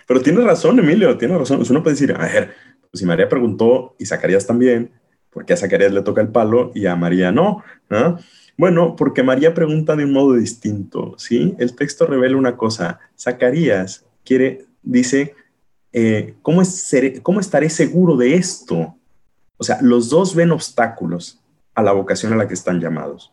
[0.07, 1.63] Pero tiene razón, Emilio, tiene razón.
[1.67, 2.51] Uno puede decir, a ver,
[2.91, 4.91] pues si María preguntó y Zacarías también,
[5.31, 7.63] ¿por qué a Zacarías le toca el palo y a María no?
[8.55, 11.55] Bueno, porque María pregunta de un modo distinto, ¿sí?
[11.57, 12.99] El texto revela una cosa.
[13.17, 15.33] Zacarías quiere, dice,
[15.93, 18.95] eh, ¿cómo, es, ¿cómo estaré seguro de esto?
[19.57, 21.39] O sea, los dos ven obstáculos
[21.75, 23.31] a la vocación a la que están llamados.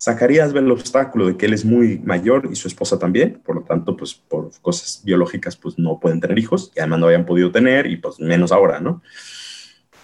[0.00, 3.56] Zacarías ve el obstáculo de que él es muy mayor y su esposa también, por
[3.56, 7.26] lo tanto, pues por cosas biológicas, pues no pueden tener hijos y además no habían
[7.26, 9.02] podido tener y pues menos ahora, ¿no?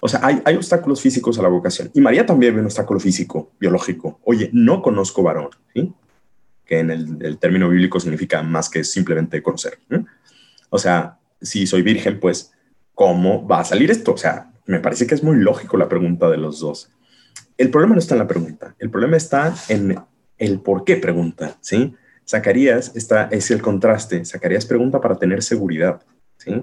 [0.00, 1.90] O sea, hay, hay obstáculos físicos a la vocación.
[1.94, 4.20] Y María también ve un obstáculo físico, biológico.
[4.24, 5.94] Oye, no conozco varón, ¿sí?
[6.66, 9.78] Que en el, término bíblico significa más que simplemente conocer.
[10.68, 12.52] O sea, si soy virgen, pues,
[12.94, 14.14] ¿cómo va a salir esto?
[14.14, 16.90] O sea, me parece que es muy lógico la pregunta de los dos
[17.56, 19.96] el problema no está en la pregunta, el problema está en
[20.38, 21.94] el por qué pregunta, ¿sí?
[22.28, 24.24] Zacarías está, es el contraste.
[24.24, 26.02] Zacarías pregunta para tener seguridad,
[26.38, 26.62] ¿sí?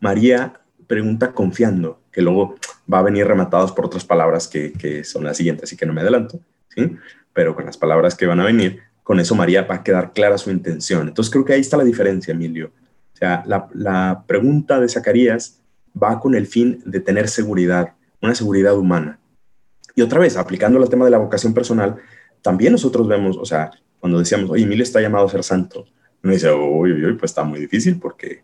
[0.00, 2.56] María pregunta confiando, que luego
[2.92, 6.02] va a venir rematados por otras palabras que, son las siguientes, así que no me
[6.02, 6.96] adelanto, ¿sí?
[7.32, 10.38] Pero con las palabras que van a venir, con eso María va a quedar clara
[10.38, 11.08] su intención.
[11.08, 12.70] Entonces creo que ahí está la diferencia, Emilio.
[13.22, 15.60] La, pregunta de Zacarías
[16.00, 19.20] va con el fin de tener seguridad, una seguridad humana.
[19.94, 21.96] Y otra vez, aplicando el tema de la vocación personal,
[22.40, 25.86] también nosotros vemos, o sea, cuando decíamos, oye, Emilio está llamado a ser santo,
[26.22, 28.42] uno dice, uy, uy, pues está muy difícil porque,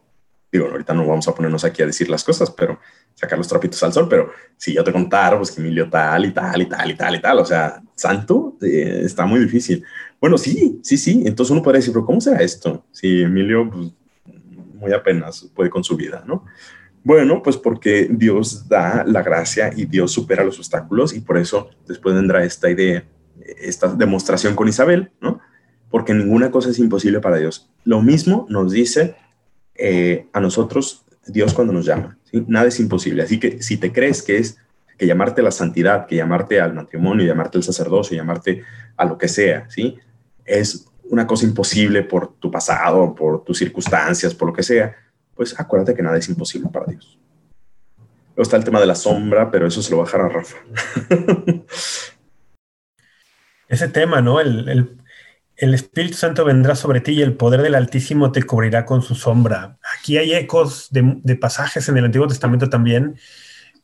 [0.52, 2.78] digo, ahorita no vamos a ponernos aquí a decir las cosas, pero
[3.14, 6.32] sacar los trapitos al sol, pero si yo te contara, pues que Emilio tal y
[6.32, 9.84] tal y tal y tal y tal, o sea, santo, eh, está muy difícil.
[10.20, 12.84] Bueno, sí, sí, sí, entonces uno podría decir, pero ¿cómo será esto?
[12.92, 13.92] Si Emilio, pues,
[14.78, 16.44] muy apenas puede con su vida, ¿no?
[17.04, 21.70] Bueno, pues porque Dios da la gracia y Dios supera los obstáculos y por eso
[21.86, 23.04] después vendrá esta idea,
[23.60, 25.40] esta demostración con Isabel, ¿no?
[25.90, 27.70] Porque ninguna cosa es imposible para Dios.
[27.84, 29.16] Lo mismo nos dice
[29.74, 32.44] eh, a nosotros Dios cuando nos llama, ¿sí?
[32.46, 33.22] Nada es imposible.
[33.22, 34.58] Así que si te crees que es
[34.98, 38.64] que llamarte a la santidad, que llamarte al matrimonio, llamarte al sacerdocio, llamarte
[38.96, 39.96] a lo que sea, ¿sí?
[40.44, 44.94] Es una cosa imposible por tu pasado, por tus circunstancias, por lo que sea
[45.38, 47.16] pues acuérdate que nada es imposible para Dios.
[48.34, 50.28] Luego está el tema de la sombra, pero eso se lo va a dejar a
[50.28, 50.56] Rafa.
[53.68, 54.40] Ese tema, ¿no?
[54.40, 54.98] El,
[55.56, 59.78] Espíritu Santo vendrá sobre ti y el poder del Altísimo te cubrirá con su sombra.
[59.96, 63.16] Aquí hay ecos de, pasajes en el Antiguo Testamento también.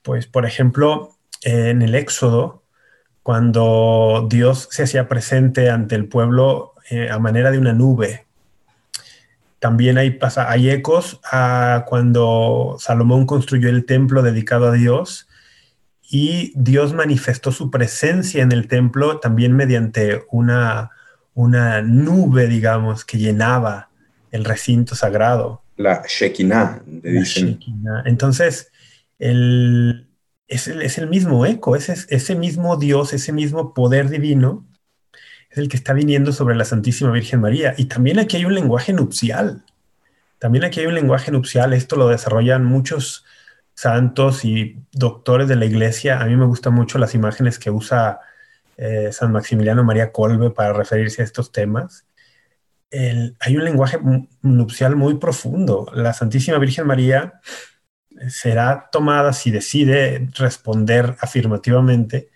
[0.03, 2.64] Pues, por ejemplo, en el Éxodo,
[3.25, 8.27] cuando Dios se hacía presente ante el pueblo eh, a manera de una nube.
[9.59, 15.27] También hay, pasa, hay ecos a cuando Salomón construyó el templo dedicado a Dios
[16.03, 20.91] y Dios manifestó su presencia en el templo también mediante una,
[21.33, 23.89] una nube, digamos, que llenaba
[24.33, 25.63] el recinto sagrado.
[25.79, 26.83] La Shekinah,
[28.05, 28.71] Entonces,
[29.19, 30.09] el,
[30.49, 34.67] es, el, es, el, mismo eco, es ese mismo Dios, ese mismo poder divino
[35.55, 37.75] es el que está viniendo sobre la Santísima Virgen María.
[37.79, 39.65] Y también aquí hay un lenguaje nupcial.
[40.41, 41.73] También aquí hay un lenguaje nupcial.
[41.73, 43.25] Esto lo desarrollan muchos
[43.73, 46.21] santos y doctores de la iglesia.
[46.21, 48.19] A mí me gustan mucho las imágenes que usa
[48.77, 52.05] eh, San Maximiliano María Colbe para referirse a estos temas.
[52.91, 54.01] hay un lenguaje
[54.43, 55.87] nupcial muy profundo.
[55.95, 57.41] La Santísima Virgen María
[58.29, 62.31] será tomada si decide responder afirmativamente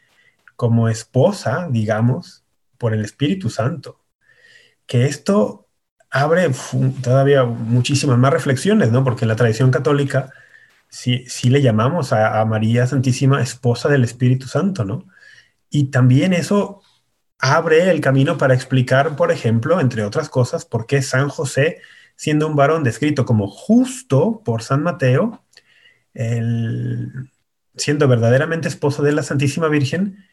[0.57, 2.44] como esposa, digamos,
[2.79, 4.01] por el Espíritu Santo.
[4.87, 5.68] Que esto
[6.11, 6.51] abre
[7.03, 9.05] todavía muchísimas más reflexiones, ¿no?
[9.05, 10.31] Porque en la tradición católica
[10.88, 15.07] sí, sí le llamamos a, María Santísima esposa del Espíritu Santo, ¿no?
[15.70, 16.83] Y también eso
[17.38, 21.81] abre el camino para explicar, por ejemplo, entre otras cosas, por qué San José,
[22.16, 25.44] siendo un varón descrito como justo por San Mateo,
[27.77, 30.25] siendo verdaderamente esposo de la Santísima Virgen,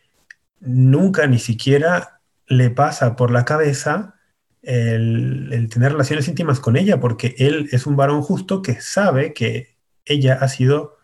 [0.60, 4.16] nunca ni siquiera le pasa por la cabeza
[4.62, 9.76] el, tener relaciones íntimas con ella, porque él es un varón justo que sabe que
[10.06, 10.98] ella ha sido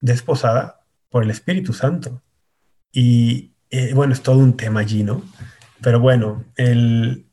[0.00, 2.22] desposada por el Espíritu Santo.
[2.92, 5.22] Y eh, bueno, es todo un tema allí, ¿no?
[5.80, 7.26] Pero bueno, el,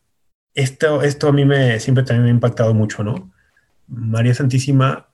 [0.54, 3.32] esto, esto a mí me, siempre también me ha impactado mucho, ¿no?
[3.88, 5.10] María Santísima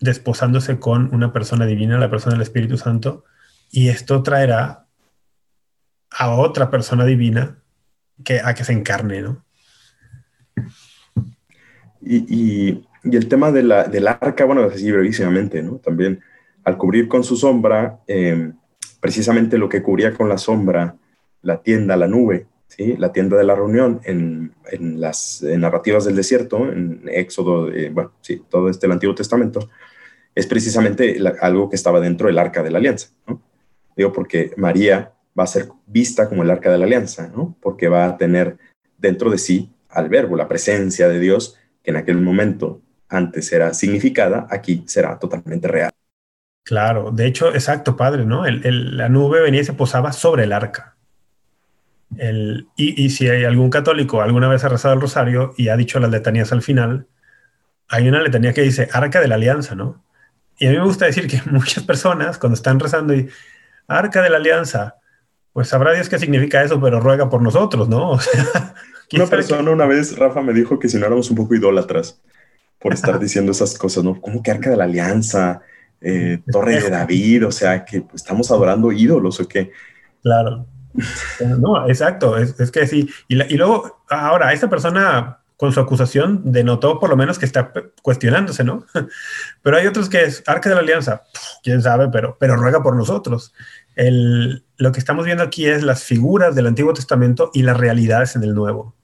[0.00, 3.24] desposándose con una persona divina, la persona del Espíritu Santo,
[3.70, 4.86] y esto traerá
[6.10, 7.58] a otra persona divina
[8.24, 9.44] que a que se encarne, ¿no?
[12.00, 15.76] Y, el tema de la, del arca, bueno, así brevísimamente, ¿no?
[15.76, 16.20] También
[16.64, 18.54] al cubrir con su sombra, em,
[19.00, 20.96] precisamente lo que cubría con la sombra
[21.42, 22.96] la tienda, la nube, ¿sí?
[22.96, 24.54] la tienda de la reunión en,
[25.00, 29.68] las narrativas del desierto, en Éxodo, bueno, sí, todo este el Antiguo Testamento,
[30.34, 33.08] es precisamente algo que estaba dentro del arca de la alianza.
[33.26, 33.42] ¿no?
[33.96, 37.56] Digo, porque María va a ser vista como el arca de la alianza, ¿no?
[37.60, 38.56] porque va a tener
[38.98, 43.72] dentro de sí al verbo, la presencia de Dios, que en aquel momento antes era
[43.74, 45.90] significada, aquí será totalmente real.
[46.64, 48.44] Claro, de hecho, exacto, padre, ¿no?
[48.46, 50.97] la nube venía y se posaba sobre el arca.
[52.76, 56.10] Y, si hay algún católico alguna vez ha rezado el rosario y ha dicho las
[56.10, 57.06] letanías al final,
[57.88, 60.04] hay una letanía que dice arca de la alianza, ¿no?
[60.58, 63.28] Y a mí me gusta decir que muchas personas cuando están rezando y
[63.86, 64.96] arca de la alianza,
[65.52, 68.10] pues sabrá Dios qué significa eso, pero ruega por nosotros, ¿no?
[68.18, 68.74] O sea,
[69.12, 72.20] una persona una vez, Rafa, me dijo que si no éramos un poco idólatras
[72.78, 74.20] por estar diciendo esas cosas, ¿no?
[74.20, 75.62] Como que arca de la alianza,
[76.00, 79.72] eh, Torre de David, o sea, que pues, estamos adorando ídolos o qué.
[80.22, 80.66] Claro.
[81.58, 83.08] No, exacto, es, que sí.
[83.28, 87.72] Y, y, luego, ahora, esta persona con su acusación denotó por lo menos que está
[88.00, 88.86] cuestionándose, ¿no?
[89.62, 91.24] Pero hay otros que es Arca de la Alianza,
[91.64, 93.52] quién sabe, pero, pero ruega por nosotros.
[93.96, 98.36] El, lo que estamos viendo aquí es las figuras del Antiguo Testamento y las realidades
[98.36, 98.94] en el Nuevo.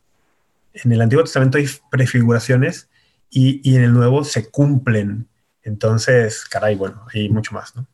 [0.74, 2.88] En el Antiguo Testamento hay prefiguraciones
[3.30, 5.26] y, y en el Nuevo se cumplen.
[5.64, 7.88] Entonces, caray, bueno, hay mucho más, ¿no?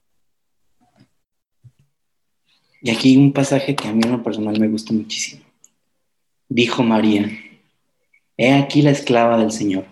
[2.82, 5.42] Y aquí un pasaje que a mí en lo personal me gusta muchísimo.
[6.48, 7.30] Dijo María,
[8.36, 9.84] He aquí la esclava del Señor,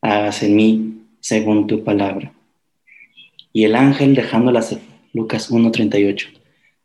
[0.00, 2.32] hágase en mí según tu palabra.
[3.52, 4.64] Y el ángel dejándola.
[5.12, 6.26] Lucas 1.38.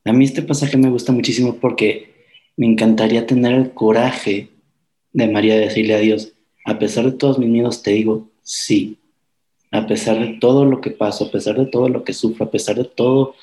[0.05, 2.13] A mí este pasaje me gusta muchísimo porque
[2.57, 4.49] me encantaría tener el coraje
[5.13, 6.33] de María de decirle a Dios,
[6.65, 8.97] a pesar de todos mis miedos, te digo sí.
[9.71, 12.51] A pesar de todo lo que paso, a pesar de todo lo que sufro, a
[12.51, 13.35] pesar de todo,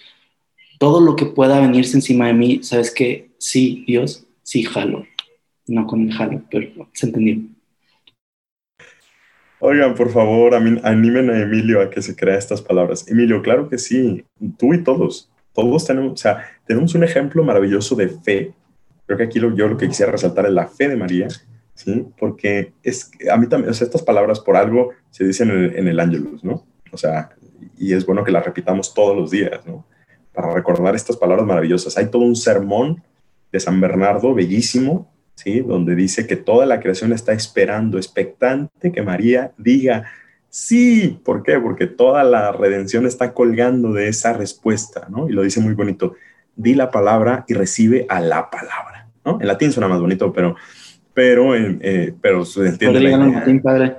[0.78, 3.30] todo lo que pueda venirse encima de mí, ¿sabes qué?
[3.38, 5.04] Sí, Dios, sí jalo
[5.66, 7.38] no con el jalo, pero se entendió.
[9.60, 13.08] Oigan, por favor, animen a Emilio a que se crea estas palabras.
[13.08, 14.24] Emilio, claro que sí,
[14.58, 18.52] tú y todos, todos tenemos, o sea, tenemos un ejemplo maravilloso de fe.
[19.06, 21.28] Creo que aquí yo lo que quisiera resaltar es la fe de María,
[21.74, 22.06] ¿sí?
[22.18, 25.88] Porque es, a mí también, o sea, estas palabras por algo se dicen en en
[25.88, 26.66] el Ángelus, ¿no?
[26.92, 27.30] O sea,
[27.78, 29.87] y es bueno que las repitamos todos los días, ¿no?
[30.34, 31.96] Para recordar estas palabras maravillosas.
[31.96, 33.02] Hay todo un sermón
[33.52, 35.60] de San Bernardo, bellísimo, ¿sí?
[35.60, 40.04] donde dice que toda la creación está esperando, expectante que María diga
[40.54, 41.20] sí.
[41.24, 41.58] ¿Por qué?
[41.58, 45.28] Porque toda la redención está colgando de esa respuesta, ¿no?
[45.28, 46.14] Y lo dice muy bonito,
[46.54, 49.40] di la palabra y recibe a la palabra, ¿no?
[49.40, 50.54] En latín suena más bonito, pero,
[51.12, 53.96] pero, eh, pero se entiende la en latín, padre?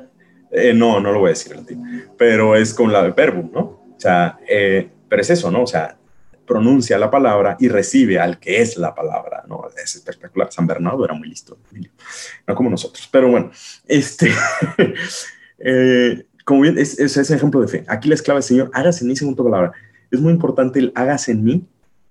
[0.52, 3.50] Eh, no, no lo voy a decir en latín, pero es con la de verbo,
[3.54, 3.60] ¿no?
[3.62, 5.64] O sea, eh, pero es eso, ¿no?
[5.64, 5.98] O sea,
[6.46, 9.64] pronuncia la palabra y recibe al que es la palabra, ¿no?
[9.82, 10.52] Es espectacular.
[10.52, 11.58] San Bernardo era muy listo,
[12.48, 13.08] no como nosotros.
[13.12, 13.52] Pero bueno,
[13.88, 14.32] este,
[15.60, 17.84] eh, como bien, es, ese ejemplo de fe.
[17.88, 19.74] Aquí la esclava del Señor, hágase en mí según tu palabra.
[20.12, 21.68] Es muy importante el hágase en mí,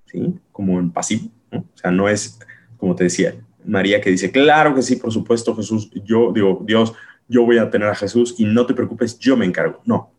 [0.07, 0.39] ¿sí?
[0.53, 1.61] Como en pasivo, ¿no?
[1.61, 2.39] O sea, no es,
[2.77, 6.93] como te decía, María que dice, claro que sí, por supuesto, Jesús, yo digo, Dios,
[7.29, 9.81] yo voy a tener a Jesús y no te preocupes, yo me encargo.
[9.85, 10.11] No,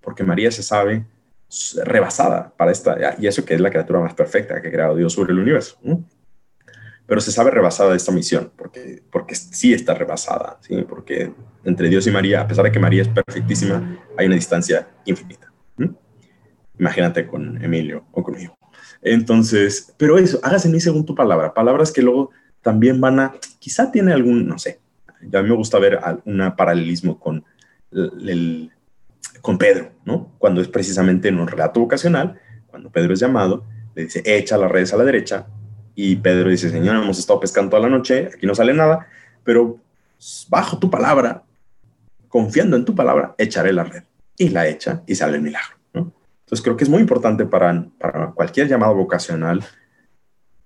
[0.00, 1.04] porque María se sabe
[1.84, 5.12] rebasada para esta, y eso que es la criatura más perfecta que ha creado Dios
[5.12, 5.78] sobre el universo.
[7.06, 10.84] Pero se sabe rebasada de esta misión, porque, porque sí está rebasada, ¿sí?
[10.86, 11.32] porque
[11.64, 15.50] entre Dios y María, a pesar de que María es perfectísima, hay una distancia infinita.
[16.78, 18.56] Imagínate con Emilio o conmigo.
[19.02, 22.30] Entonces, pero eso, hágase en mí según tu palabra, palabras que luego
[22.62, 24.80] también van a, quizá tiene algún, no sé,
[25.32, 27.44] a me gusta ver un paralelismo con
[27.90, 28.70] el
[29.40, 30.32] con Pedro, ¿no?
[30.38, 34.70] Cuando es precisamente en un relato vocacional, cuando Pedro es llamado, le dice, echa las
[34.70, 35.46] redes a la derecha,
[35.94, 39.08] y Pedro dice, Señor, hemos estado pescando toda la noche, aquí no sale nada,
[39.42, 39.78] pero
[40.48, 41.42] bajo tu palabra,
[42.28, 44.04] confiando en tu palabra, echaré la red.
[44.36, 46.12] Y la echa y sale el milagro, ¿no?
[46.44, 49.64] Entonces creo que es muy importante para, para cualquier llamado vocacional,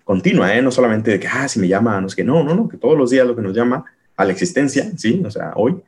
[0.05, 0.61] continua, ¿eh?
[0.61, 2.77] No solamente de que, ah, si me llama, no sé qué, no, no, no, que
[2.77, 3.85] todos los días lo que nos llama
[4.17, 5.23] a la existencia, ¿sí?
[5.25, 5.83] O sea, hoy,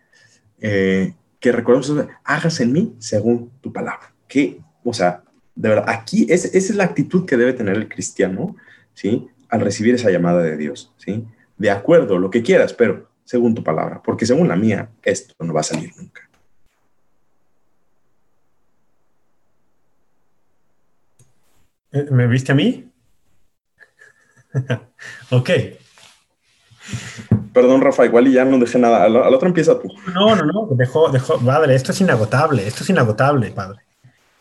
[0.60, 1.12] eh,
[1.44, 4.14] que reconozcas, hágase en mí según tu palabra.
[4.26, 5.24] Que, o sea,
[5.54, 8.56] de verdad, aquí es, esa es la actitud que debe tener el cristiano,
[8.94, 9.28] ¿sí?
[9.50, 11.26] Al recibir esa llamada de Dios, ¿sí?
[11.58, 15.52] De acuerdo, lo que quieras, pero según tu palabra, porque según la mía, esto no
[15.52, 16.22] va a salir nunca.
[21.92, 22.90] Eh, ¿Me viste a mí?
[25.30, 25.50] ok.
[27.54, 29.04] Perdón, Rafa, igual y ya no dejé nada.
[29.04, 29.88] Al, otro empieza tú.
[30.12, 30.68] No, no, no.
[30.72, 31.38] Dejó, dejó.
[31.38, 32.66] Padre, esto es inagotable.
[32.66, 33.78] Esto es inagotable, padre.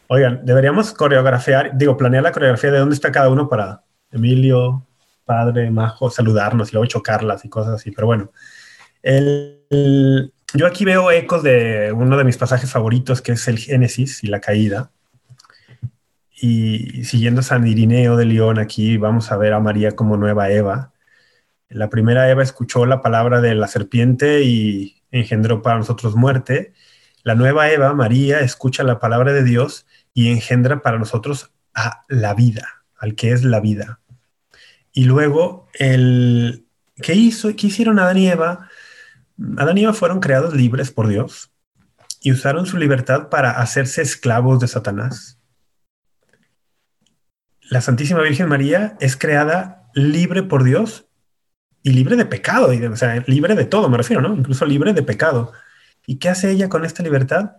[0.08, 4.86] Oigan, deberíamos coreografiar, digo, planear la coreografía de dónde está cada uno para Emilio,
[5.26, 7.92] padre, majo, saludarnos y luego chocarlas y cosas así.
[7.92, 8.32] Pero bueno,
[10.54, 14.28] yo aquí veo ecos de uno de mis pasajes favoritos, que es el Génesis y
[14.28, 14.92] la caída.
[16.32, 20.93] Y siguiendo San Irineo de León, aquí vamos a ver a María como nueva Eva.
[21.74, 26.74] La primera Eva escuchó la palabra de la serpiente y engendró para nosotros muerte.
[27.24, 32.36] La nueva Eva, María, escucha la palabra de Dios y engendra para nosotros a la
[32.36, 34.02] vida, al que es la vida.
[34.92, 36.68] Y luego, el,
[37.02, 38.70] ¿qué, hizo, ¿qué hicieron Adán y Eva?
[39.58, 41.52] Adán y Eva fueron creados libres por Dios
[42.22, 45.40] y usaron su libertad para hacerse esclavos de Satanás.
[47.62, 51.08] La Santísima Virgen María es creada libre por Dios
[51.84, 54.34] y libre de pecado, o sea, libre de todo, me refiero, ¿no?
[54.34, 55.52] Incluso libre de pecado.
[56.08, 57.58] ¿Y qué hace ella con esta libertad?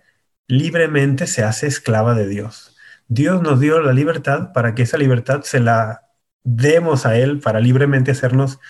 [0.49, 2.77] Libremente se hace esclava de Dios.
[3.09, 6.03] Dios nos dio la libertad para que esa libertad se la
[6.43, 8.61] demos a Él para libremente hacernos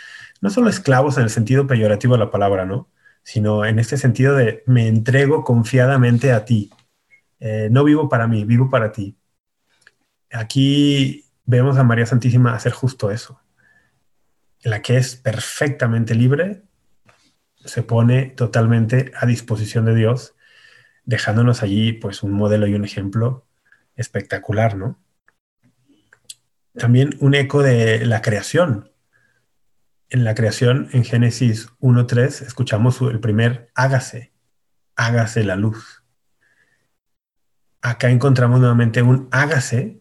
[0.40, 2.90] no solo esclavos en el sentido peyorativo de la palabra, ¿no?
[3.22, 6.70] Sino en este sentido de me entrego confiadamente a ti.
[7.40, 9.16] Eh, no vivo para mí, vivo para ti.
[10.32, 13.40] Aquí vemos a María Santísima hacer justo eso.
[14.64, 16.62] La que es perfectamente libre
[17.64, 20.34] se pone totalmente a disposición de Dios,
[21.04, 23.46] dejándonos allí pues un modelo y un ejemplo
[23.94, 24.98] espectacular, ¿no?
[26.72, 28.90] También un eco de la creación.
[30.08, 34.32] En la creación, en Génesis 1.3, escuchamos el primer hágase,
[34.96, 36.04] hágase la luz.
[37.82, 40.00] Acá encontramos nuevamente un hágase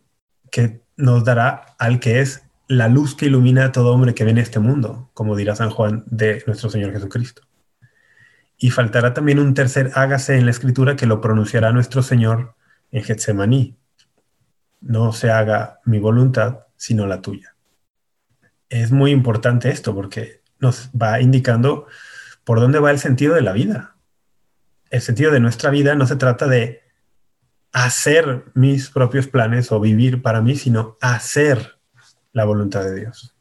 [0.52, 4.32] que nos dará al que es la luz que ilumina a todo hombre que ve
[4.32, 7.44] en este mundo, como dirá San Juan de nuestro Señor Jesucristo.
[8.58, 12.56] Y faltará también un tercer hágase en la escritura que lo pronunciará nuestro Señor
[12.92, 13.76] en Getsemaní.
[14.82, 17.56] No se haga mi voluntad, sino la tuya.
[18.70, 21.88] Es muy importante esto porque nos va indicando
[22.44, 23.96] por dónde va el sentido de la vida.
[24.90, 26.82] El sentido de nuestra vida no se trata de
[27.72, 31.80] hacer mis propios planes o vivir para mí, sino hacer
[32.34, 33.34] la voluntad de Dios.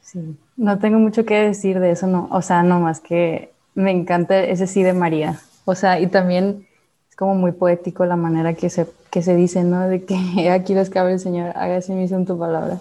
[0.00, 3.92] Sí, no tengo mucho que decir de eso, no, o sea, no más que me
[3.92, 6.66] encanta ese sí de María, o sea, y también
[7.08, 9.86] es como muy poético la manera que se, que se dice, ¿no?
[9.88, 12.80] De que aquí les cabe el Señor, hágase en tu palabra.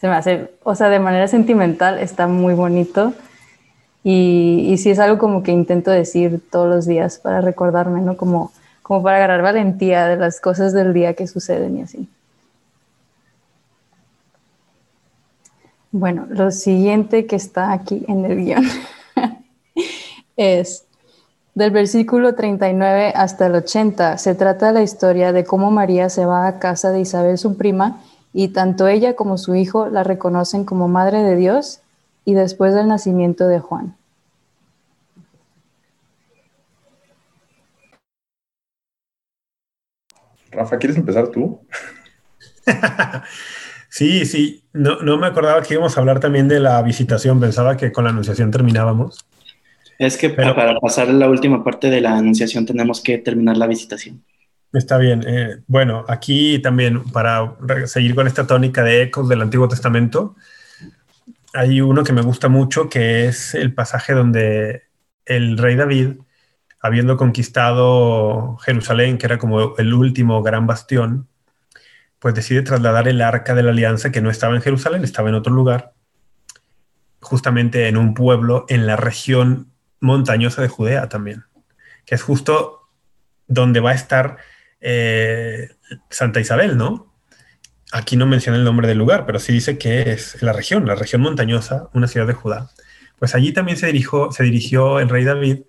[0.00, 3.12] Se me hace, o sea, de manera sentimental está muy bonito
[4.04, 8.16] y, y sí es algo como que intento decir todos los días para recordarme, ¿no?
[8.16, 8.52] Como,
[8.88, 12.08] como para agarrar valentía de las cosas del día que suceden y así.
[15.92, 18.64] Bueno, lo siguiente que está aquí en el guion
[20.38, 20.86] es
[21.54, 24.16] del versículo 39 hasta el 80.
[24.16, 28.00] Se trata la historia de cómo María se va a casa de Isabel, su prima,
[28.32, 31.80] y tanto ella como su hijo la reconocen como Madre de Dios
[32.24, 33.97] y después del nacimiento de Juan.
[40.50, 41.60] Rafa, ¿quieres empezar tú?
[43.90, 47.76] Sí, sí, no, no me acordaba que íbamos a hablar también de la visitación, pensaba
[47.76, 49.26] que con la anunciación terminábamos.
[49.98, 54.22] Es que para pasar la última parte de la anunciación tenemos que terminar la visitación.
[54.72, 55.24] Está bien.
[55.26, 60.36] Eh, bueno, aquí también para seguir con esta tónica de ecos del Antiguo Testamento,
[61.54, 64.82] hay uno que me gusta mucho, que es el pasaje donde
[65.24, 66.18] el rey David,
[66.80, 71.28] habiendo conquistado Jerusalén, que era como el último gran bastión,
[72.18, 75.34] pues decide trasladar el arca de la alianza que no estaba en Jerusalén, estaba en
[75.34, 75.92] otro lugar,
[77.20, 81.44] justamente en un pueblo en la región montañosa de Judea también,
[82.04, 82.88] que es justo
[83.46, 84.38] donde va a estar
[84.80, 85.70] eh,
[86.10, 87.12] Santa Isabel, ¿no?
[87.90, 90.94] Aquí no menciona el nombre del lugar, pero sí dice que es la región, la
[90.94, 92.70] región montañosa, una ciudad de Judá.
[93.18, 95.60] Pues allí también se dirigió, se dirigió el rey David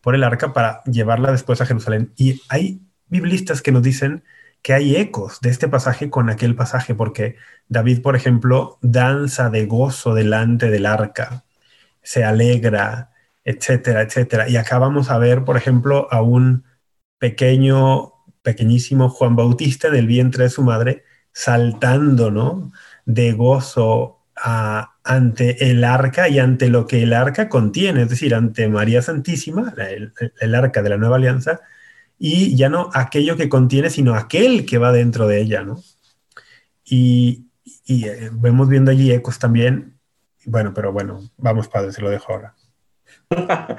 [0.00, 2.12] por el arca para llevarla después a Jerusalén.
[2.16, 4.24] Y hay biblistas que nos dicen
[4.62, 7.36] que hay ecos de este pasaje con aquel pasaje, porque
[7.68, 11.44] David, por ejemplo, danza de gozo delante del arca,
[12.02, 13.10] se alegra,
[13.44, 14.48] etcétera, etcétera.
[14.48, 16.64] Y acá vamos a ver, por ejemplo, a un
[17.18, 22.72] pequeño, pequeñísimo Juan Bautista del vientre de su madre, saltando, ¿no?
[23.04, 24.20] De gozo
[25.04, 29.74] ante el arca y ante lo que el arca contiene, es decir, ante María Santísima,
[30.40, 31.60] el arca de la nueva alianza,
[32.22, 35.82] y ya no aquello que contiene, sino aquel que va dentro de ella, ¿no?
[36.84, 37.46] Y,
[37.88, 39.94] eh, vemos viendo allí ecos también.
[40.44, 42.54] Bueno, pero bueno, vamos, padre, se lo dejo ahora.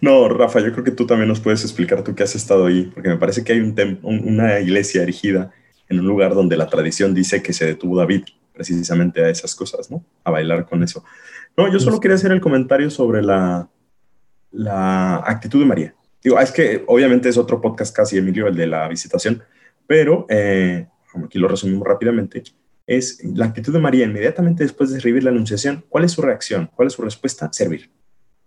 [0.00, 2.90] no, Rafa, yo creo que tú también nos puedes explicar tú que has estado ahí,
[2.94, 5.52] porque me parece que hay un una iglesia erigida
[5.88, 9.90] en un lugar donde la tradición dice que se detuvo David precisamente a esas cosas,
[9.90, 10.04] ¿no?
[10.24, 11.04] A bailar con eso.
[11.56, 13.68] No, yo solo quería hacer el comentario sobre la,
[14.50, 15.94] la actitud de María.
[16.22, 19.42] Digo, es que obviamente es otro podcast casi, Emilio, el de la visitación,
[19.86, 20.86] pero eh,
[21.24, 22.44] aquí lo resumimos rápidamente,
[22.86, 25.84] es la actitud de María inmediatamente después de recibir la anunciación.
[25.88, 26.70] ¿Cuál es su reacción?
[26.74, 27.52] ¿Cuál es su respuesta?
[27.52, 27.90] Servir.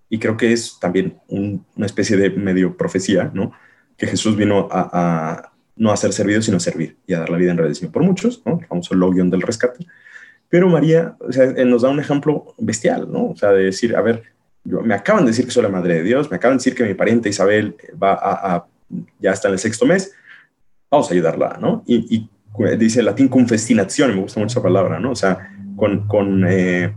[0.10, 3.54] Y creo que es también una especie de medio profecía, ¿no?
[3.98, 7.38] Que Jesús vino a, no a ser servido, sino a servir y a dar la
[7.38, 8.60] vida en redención por muchos, ¿no?
[8.60, 9.86] El famoso logion del rescate.
[10.50, 13.32] Pero María o sea, nos da un ejemplo bestial, ¿no?
[13.32, 14.24] O sea, de decir, a ver,
[14.64, 16.76] yo, me acaban de decir que soy la madre de Dios, me acaban de decir
[16.76, 18.66] que mi pariente Isabel va a,
[19.20, 20.14] ya está en el sexto mes,
[20.90, 21.84] vamos a ayudarla, ¿no?
[21.86, 22.30] Y, y
[22.78, 25.12] dice el latín con festinación, me gusta mucho esa palabra, ¿no?
[25.12, 26.94] O sea, con, con, eh,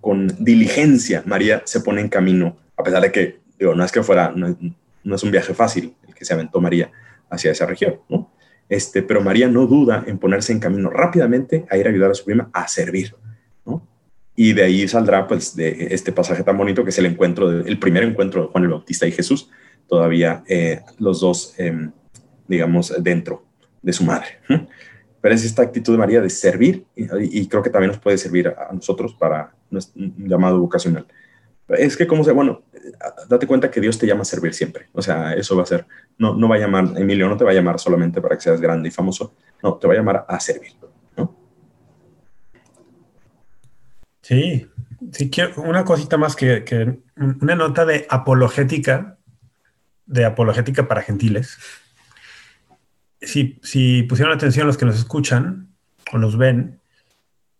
[0.00, 4.02] con diligencia María se pone en camino, a pesar de que, digo, no es que
[4.02, 4.56] fuera, no,
[5.02, 6.90] no es un viaje fácil el que se aventó María
[7.30, 8.30] hacia esa región, ¿no?
[8.68, 12.14] Este, pero María no duda en ponerse en camino rápidamente a ir a ayudar a
[12.14, 13.14] su prima a servir,
[13.66, 13.86] ¿no?
[14.36, 17.78] Y de ahí saldrá, pues, de este pasaje tan bonito que es el encuentro, el
[17.78, 19.50] primer encuentro de Juan el Bautista y Jesús,
[19.88, 21.90] todavía eh, los dos, em,
[22.46, 23.44] digamos, dentro
[23.82, 24.28] de su madre.
[25.20, 28.48] Pero es esta actitud de María de servir y, creo que también nos puede servir
[28.48, 31.06] a, nosotros para un llamado vocacional.
[31.76, 32.62] Es que, como se, bueno,
[33.28, 34.88] date cuenta que Dios te llama a servir siempre.
[34.92, 35.86] O sea, eso va a ser,
[36.18, 38.60] no, no va a llamar, Emilio, no te va a llamar solamente para que seas
[38.60, 40.72] grande y famoso, no, te va a llamar a servir.
[44.22, 44.68] Sí,
[45.12, 47.00] sí, quiero una cosita más que, que
[47.40, 49.18] una nota de apologética,
[50.06, 51.58] de apologética para gentiles
[53.22, 55.68] si, pusieron atención los que nos escuchan
[56.12, 56.80] o nos ven,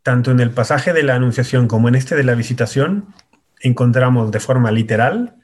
[0.03, 3.15] tanto en el pasaje de la Anunciación como en este de la Visitación,
[3.61, 5.37] encontramos de forma literal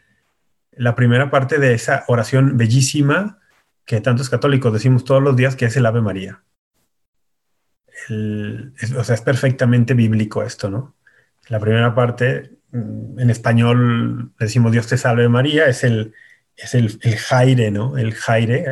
[0.73, 3.39] la primera parte de esa oración bellísima
[3.85, 6.43] que tantos católicos decimos todos los días, que es el Ave María.
[8.11, 10.95] o sea, es perfectamente bíblico esto, ¿no?
[11.49, 16.13] La primera parte, mm, en español decimos Dios te salve María, es el,
[16.57, 17.97] es el, el jaire, ¿no?
[17.97, 18.65] El jaire,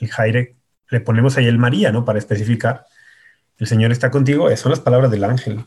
[0.00, 0.56] el jaire
[0.90, 2.04] le ponemos ahí el María, ¿no?
[2.04, 2.86] Para especificar.
[3.58, 5.64] El Señor está contigo, son las palabras del ángel.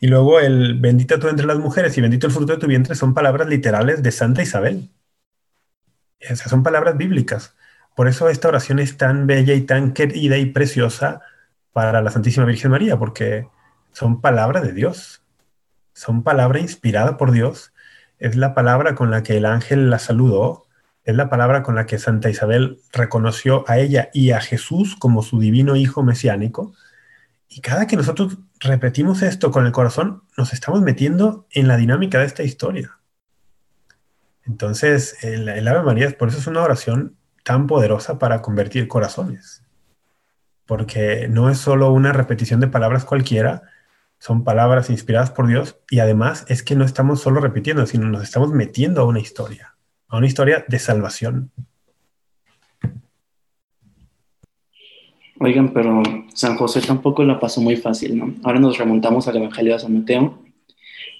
[0.00, 2.94] Y luego el bendita tú entre las mujeres y bendito el fruto de tu vientre
[2.94, 4.90] son palabras literales de Santa Isabel.
[6.20, 7.54] Esas son palabras bíblicas.
[7.94, 11.20] Por eso esta oración es tan bella y tan querida y preciosa
[11.72, 13.48] para la Santísima Virgen María, porque
[13.92, 15.22] son palabras de Dios.
[15.92, 17.72] Son palabra inspirada por Dios.
[18.18, 20.64] Es la palabra con la que el ángel la saludó
[21.04, 25.22] es la palabra con la que Santa Isabel reconoció a ella y a Jesús como
[25.22, 26.72] su divino Hijo mesiánico.
[27.54, 32.18] Y cada que nosotros repetimos esto con el corazón, nos estamos metiendo en la dinámica
[32.18, 32.98] de esta historia.
[34.44, 39.62] Entonces, el, Ave María, por eso es una oración tan poderosa para convertir corazones.
[40.66, 43.62] Porque no es solo una repetición de palabras cualquiera,
[44.18, 48.24] son palabras inspiradas por Dios y además es que no estamos solo repitiendo, sino nos
[48.24, 49.74] estamos metiendo a una historia
[50.18, 51.50] una historia de salvación.
[55.44, 58.34] Oigan, pero San José tampoco la pasó muy fácil, ¿no?
[58.44, 60.38] Ahora nos remontamos al Evangelio de San Mateo,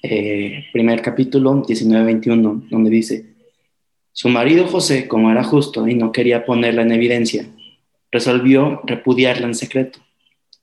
[0.02, 3.34] eh, primer capítulo 19-21, donde dice,
[4.12, 7.44] su marido José, como era justo y no quería ponerla en evidencia,
[8.10, 9.98] resolvió repudiarla en secreto.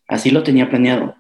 [0.08, 1.14] Así lo tenía planeado.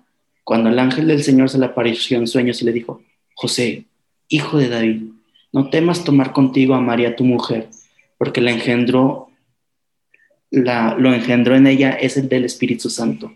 [0.43, 3.03] Cuando el ángel del Señor se le apareció en sueños y le dijo,
[3.35, 3.85] José,
[4.29, 5.03] hijo de David,
[5.53, 7.69] no temas tomar contigo a María tu mujer,
[8.17, 9.29] porque la engendró,
[10.51, 13.33] la, lo engendró en ella es el del Espíritu Santo.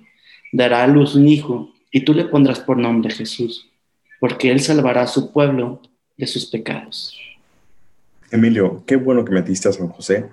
[0.51, 3.71] Dará a luz un hijo, y tú le pondrás por nombre Jesús,
[4.19, 5.81] porque él salvará a su pueblo
[6.17, 7.17] de sus pecados.
[8.31, 10.25] Emilio, qué bueno que metiste a San José.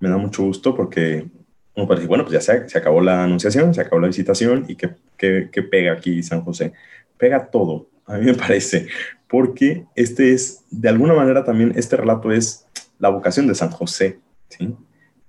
[0.00, 1.26] Me da mucho gusto porque
[1.74, 4.76] uno parece, bueno, pues ya se, se, acabó la anunciación, se acabó la visitación y
[4.76, 6.74] qué, qué pega aquí San José.
[7.16, 8.88] Pega todo, a mí me parece,
[9.28, 12.66] porque este es, de alguna manera también, este relato es
[12.98, 14.18] la vocación de San José,
[14.50, 14.74] ¿sí?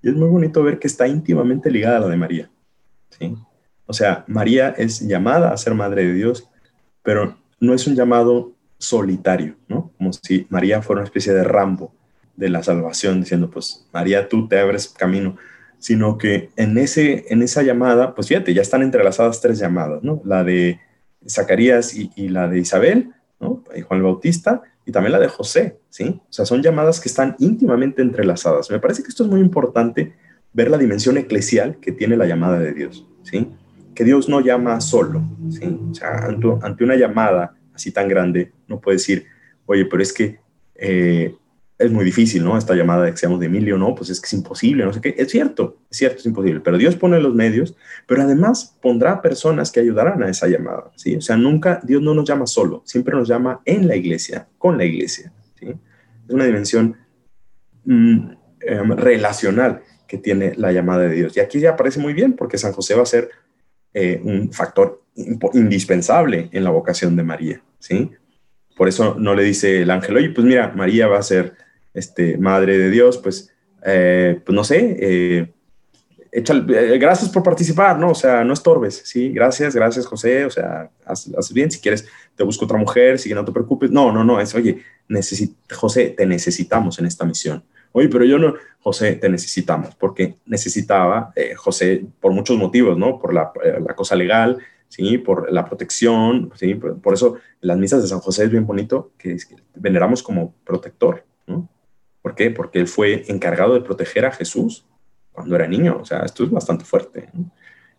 [0.01, 2.49] Y es muy bonito ver que está íntimamente ligada a la de María,
[3.09, 3.35] ¿sí?
[3.85, 6.47] O sea, María es llamada a ser madre de Dios,
[7.03, 9.91] pero no es un llamado solitario, ¿no?
[9.97, 11.93] Como si María fuera una especie de rambo
[12.35, 15.35] de la salvación, diciendo, pues, María, tú te abres camino,
[15.79, 20.21] sino que en, ese, en esa llamada, pues fíjate, ya están entrelazadas tres llamadas, ¿no?
[20.23, 20.79] La de
[21.27, 23.63] Zacarías y, y la de Isabel, ¿no?
[23.75, 26.21] Y Juan el Bautista, y también la de José, ¿sí?
[26.21, 28.71] O sea, son llamadas que están íntimamente entrelazadas.
[28.71, 30.13] Me parece que esto es muy importante,
[30.53, 33.49] ver la dimensión eclesial que tiene la llamada de Dios, ¿sí?
[33.93, 35.79] Que Dios no llama solo, ¿sí?
[35.91, 36.27] O sea,
[36.61, 39.25] ante, una llamada así tan grande, no puede decir,
[39.65, 40.39] oye, pero es que
[40.75, 41.35] eh,
[41.79, 42.57] es muy difícil, ¿no?
[42.57, 44.99] Esta llamada de que seamos de Emilio, no, pues es que es imposible, no sé
[44.99, 45.15] qué.
[45.17, 49.71] Es cierto, es cierto, es imposible, pero Dios pone los medios, pero además pondrá personas
[49.71, 51.15] que ayudarán a esa llamada, ¿sí?
[51.15, 54.77] O sea, nunca, Dios no nos llama solo, siempre nos llama en la iglesia, con
[54.77, 55.67] la iglesia, ¿sí?
[55.67, 56.97] Es una dimensión
[57.85, 61.37] mm, em, relacional que tiene la llamada de Dios.
[61.37, 63.29] Y aquí ya aparece muy bien, porque San José va a ser
[63.93, 65.01] eh, un factor
[65.53, 68.11] indispensable en la vocación de María, ¿sí?
[68.75, 71.53] Por eso no le dice el ángel, oye, pues mira, María va a ser
[71.99, 73.53] este, madre de Dios, pues,
[73.85, 75.53] eh, pues no sé, eh,
[76.31, 78.11] eh, gracias por participar, ¿no?
[78.11, 79.31] O sea, no estorbes, ¿sí?
[79.31, 83.43] Gracias, gracias, José, o sea, haz, bien, si quieres, te busco otra mujer, si no
[83.43, 83.91] te preocupes.
[83.91, 84.81] No, no, no, es, oye,
[85.71, 87.63] José, te necesitamos en esta misión.
[87.91, 93.19] Oye, pero yo no, José, te necesitamos, porque necesitaba, José, por muchos motivos, ¿no?
[93.19, 93.51] Por la,
[93.95, 95.17] cosa legal, ¿sí?
[95.17, 96.75] Por la protección, ¿sí?
[96.75, 100.53] Por, por, eso las misas de San José es bien bonito, que, que veneramos como
[100.63, 101.67] protector, ¿no?
[102.21, 102.51] ¿Por qué?
[102.51, 104.85] Porque él fue encargado de proteger a Jesús
[105.31, 105.97] cuando era niño.
[106.01, 107.29] O sea, esto es bastante fuerte.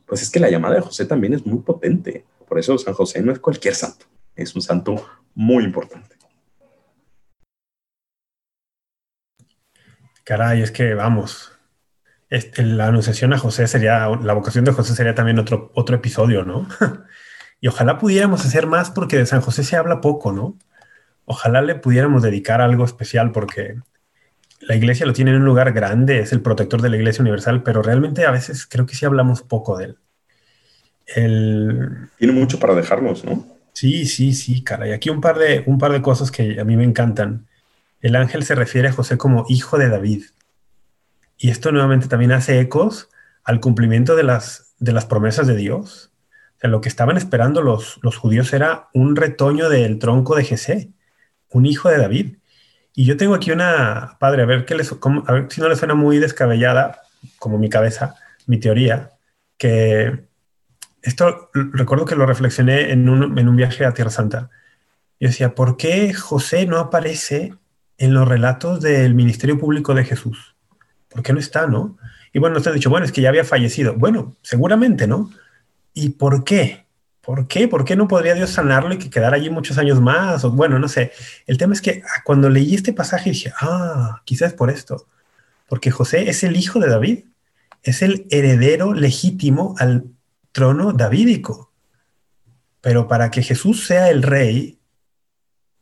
[0.07, 2.25] Pues es que la llamada de José también es muy potente.
[2.49, 4.07] Por eso San José no es cualquier santo.
[4.35, 6.17] Es un santo muy importante.
[10.25, 11.53] Caray, es que vamos.
[12.57, 16.69] La anunciación a José sería, la vocación de José sería también otro, otro episodio, ¿no?
[17.61, 20.57] y ojalá pudiéramos hacer más porque de San José se habla poco, ¿no?
[21.25, 23.81] Ojalá le pudiéramos dedicar algo especial porque
[24.61, 27.63] la iglesia lo tiene en un lugar grande, es el protector de la iglesia universal,
[27.63, 29.99] pero realmente a veces creo que sí hablamos poco de él.
[32.19, 33.45] Tiene mucho para dejarnos, ¿no?
[33.73, 34.89] Sí, sí, sí, cara.
[34.89, 37.47] Y aquí un par, de, un par de cosas que a mí me encantan.
[38.01, 40.25] El ángel se refiere a José como hijo de David.
[41.37, 43.09] Y esto nuevamente también hace ecos
[43.45, 46.13] al cumplimiento de las, de las promesas de Dios.
[46.57, 50.45] O sea, lo que estaban esperando los, los judíos era un retoño del tronco de
[50.45, 50.91] Jesé,
[51.49, 52.37] un hijo de David.
[52.95, 55.77] Y yo tengo aquí una, padre, a ver, qué les, a ver si no le
[55.77, 57.01] suena muy descabellada,
[57.39, 58.17] como mi cabeza,
[58.47, 59.11] mi teoría,
[59.57, 60.25] que
[61.03, 64.51] esto recuerdo que lo reflexioné en un, en un viaje a Tierra Santa.
[65.19, 67.55] Yo decía, ¿por qué José no aparece
[67.99, 70.57] en los relatos del ministerio público de Jesús?
[71.09, 71.99] ¿Por qué no está, no?
[72.33, 73.95] Y bueno, usted ha dicho, bueno, es que ya había fallecido.
[73.95, 75.31] Bueno, seguramente, ¿no?
[75.93, 76.87] ¿Y por qué?
[77.21, 77.69] ¿Por qué?
[77.69, 80.45] ¿Por qué no podría Dios sanarlo y que quedara allí muchos años más?
[80.45, 81.13] O bueno, no sé.
[81.47, 85.07] El tema es que ah, cuando leí este pasaje dije, ah, quizás por esto.
[85.69, 87.25] Porque José es el hijo de David.
[87.83, 90.05] Es el heredero legítimo al
[90.53, 91.73] trono davídico.
[92.81, 94.79] Pero para que Jesús sea el rey,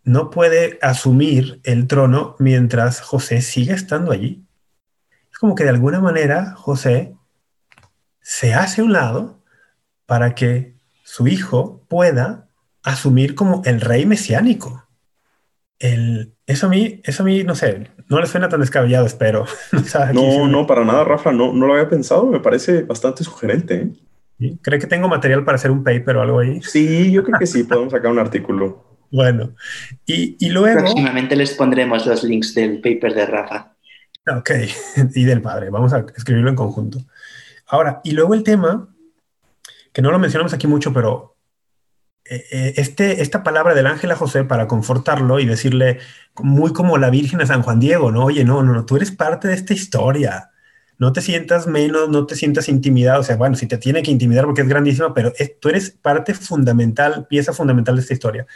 [0.03, 4.45] no puede asumir el trono mientras José siga estando allí.
[5.30, 7.14] Es como que de alguna manera José
[8.20, 9.43] se hace a un lado
[10.07, 10.78] para que
[11.09, 12.51] su hijo pueda
[12.83, 14.87] asumir como el rey mesiánico.
[15.79, 19.47] El, eso, a mí, eso a mí, no sé, no le suena tan descabellado, espero.
[20.13, 23.91] no, no, para nada, Rafa, no, no lo había pensado, me parece bastante sugerente.
[24.39, 24.59] ¿eh?
[24.61, 26.61] ¿Cree que tengo material para hacer un paper o algo ahí?
[26.63, 28.85] Sí, yo creo que sí, podemos sacar un artículo.
[29.11, 29.55] Bueno,
[30.05, 30.81] y, y, luego...
[30.81, 33.75] Próximamente les pondremos los links del paper de Rafa.
[34.37, 34.51] Ok,
[35.15, 36.99] y del padre, vamos a escribirlo en conjunto.
[37.67, 38.95] Ahora, y luego el tema
[39.99, 41.37] que no lo mencionamos aquí mucho, pero
[42.25, 45.99] eh, eh, este, esta palabra del ángel a José para confortarlo y decirle,
[46.41, 48.27] muy como la Virgen a San Juan Diego, ¿no?
[48.27, 50.53] Oye, no, no, no, tú eres parte de esta historia.
[50.99, 53.23] No te sientas menos, no te sientas intimidado.
[53.23, 56.33] O sea, bueno, si te tiene que intimidar porque es grandísima, pero tú eres parte
[56.33, 58.47] fundamental, pieza fundamental de esta historia.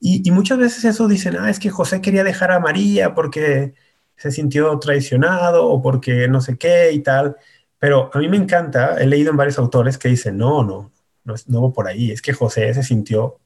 [0.00, 3.74] Y, y, muchas veces eso dicen, ah, es que José quería dejar a María porque
[4.16, 7.36] se sintió traicionado o porque no sé qué y tal.
[7.78, 10.92] Pero a mí me encanta, he leído en varios autores que dicen, no, no,
[11.24, 13.40] no es no por ahí, es que José se sintió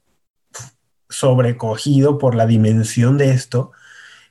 [1.09, 3.71] sobrecogido por la dimensión de esto,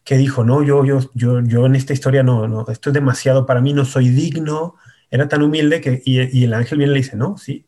[0.04, 3.44] que dijo, no, yo, yo, yo, yo en esta historia no, no, esto es demasiado
[3.44, 4.76] para mí, no soy digno,
[5.10, 7.66] era tan humilde que, y, el ángel viene y le dice, no, sí,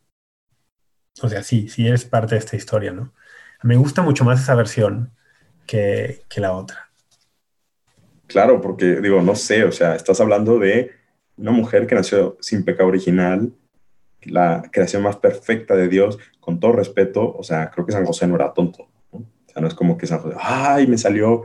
[1.20, 3.12] o sea, sí, sí eres parte de esta historia, ¿no?
[3.62, 5.12] Me gusta mucho más esa versión
[5.66, 6.90] que, que la otra.
[8.26, 11.01] Claro, porque digo, no sé, o sea, estás hablando de
[11.42, 13.52] una mujer que nació sin pecado original,
[14.22, 18.28] la creación más perfecta de Dios, con todo respeto, o sea, creo que San José
[18.28, 19.18] no era tonto, ¿no?
[19.18, 21.42] O sea, no es como que San José, ay, me salió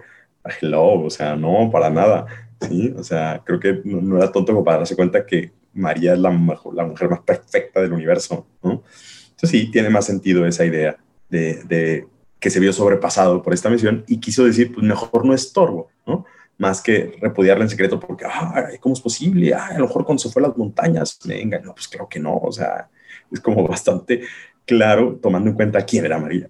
[0.61, 2.27] hello, o sea, no, para nada,
[2.61, 2.93] ¿sí?
[2.95, 6.29] O sea, creo que no, era tonto como para darse cuenta que María es la,
[6.29, 8.83] la mujer más perfecta del universo, ¿no?
[9.31, 10.97] Entonces sí, tiene más sentido esa idea
[11.29, 12.07] de, de
[12.39, 16.25] que se vio sobrepasado por esta misión y quiso decir, pues mejor no estorbo, ¿no?
[16.57, 19.53] Más que repudiarla en secreto porque, ay, ¿cómo es posible?
[19.53, 22.35] a lo mejor cuando se fue a las montañas venga, no, pues claro que no,
[22.35, 22.89] o sea,
[23.31, 24.23] es como bastante
[24.65, 26.49] claro tomando en cuenta quién era María.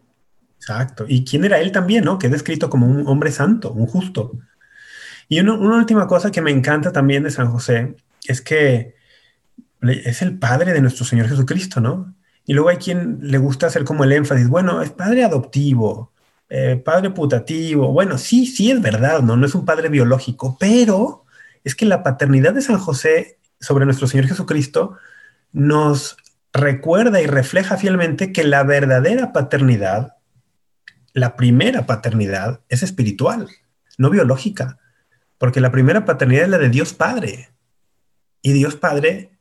[0.58, 2.18] Exacto, y quién era él también, ¿no?
[2.18, 4.34] Que es descrito como un hombre santo, un justo.
[5.30, 7.95] Y una, última cosa que me encanta también de San José
[8.26, 8.95] es que
[9.82, 12.16] es el padre de nuestro Señor Jesucristo, ¿no?
[12.45, 16.14] Y luego hay quien le gusta hacer como el énfasis, bueno, es padre adoptivo,
[16.50, 17.91] eh, padre putativo.
[17.91, 19.36] Bueno, sí, sí es verdad, ¿no?
[19.36, 21.26] No es un padre biológico, pero
[21.64, 24.98] es que la paternidad de San José sobre nuestro Señor Jesucristo
[25.52, 26.18] nos
[26.54, 30.16] recuerda y refleja fielmente que la verdadera paternidad,
[31.14, 33.50] la primera paternidad, es espiritual,
[33.98, 34.80] no biológica,
[35.38, 37.50] porque la primera paternidad es la de Dios Padre.
[38.41, 39.32] Y Dios Padre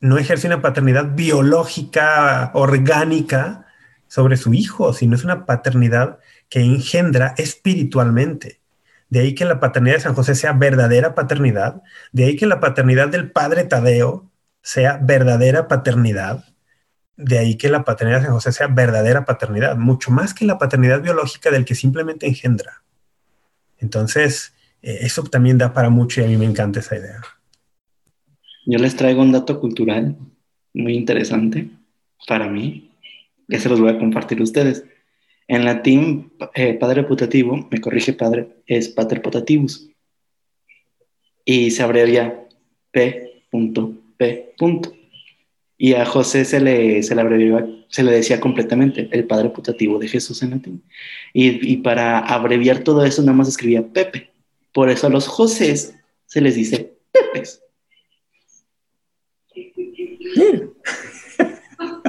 [0.00, 3.66] no ejerce una paternidad biológica, orgánica
[4.08, 6.18] sobre su hijo, sino es una paternidad
[6.48, 8.60] que engendra espiritualmente.
[9.08, 11.82] De ahí que la paternidad de San José sea verdadera paternidad,
[12.12, 14.30] de ahí que la paternidad del padre Tadeo
[14.62, 16.44] sea verdadera paternidad,
[17.16, 20.58] de ahí que la paternidad de San José sea verdadera paternidad, mucho más que la
[20.58, 22.82] paternidad biológica del que simplemente engendra.
[23.78, 27.20] Entonces, eh, eso también da para mucho y a mí me encanta esa idea.
[28.66, 30.16] Yo les traigo un dato cultural
[30.74, 31.70] muy interesante
[32.26, 32.90] para mí,
[33.48, 34.84] que se los voy a compartir a ustedes.
[35.48, 39.88] En latín, eh, padre putativo, me corrige padre, es pater potativus.
[41.44, 42.46] Y se abrevia
[42.90, 43.44] P.
[44.16, 44.54] P.
[45.78, 50.08] Y a José se le, se le, se le decía completamente el padre putativo de
[50.08, 50.82] Jesús en latín.
[51.32, 54.30] Y, y, para abreviar todo eso, nada más escribía Pepe.
[54.72, 57.62] Por eso a los José se les dice Pepes.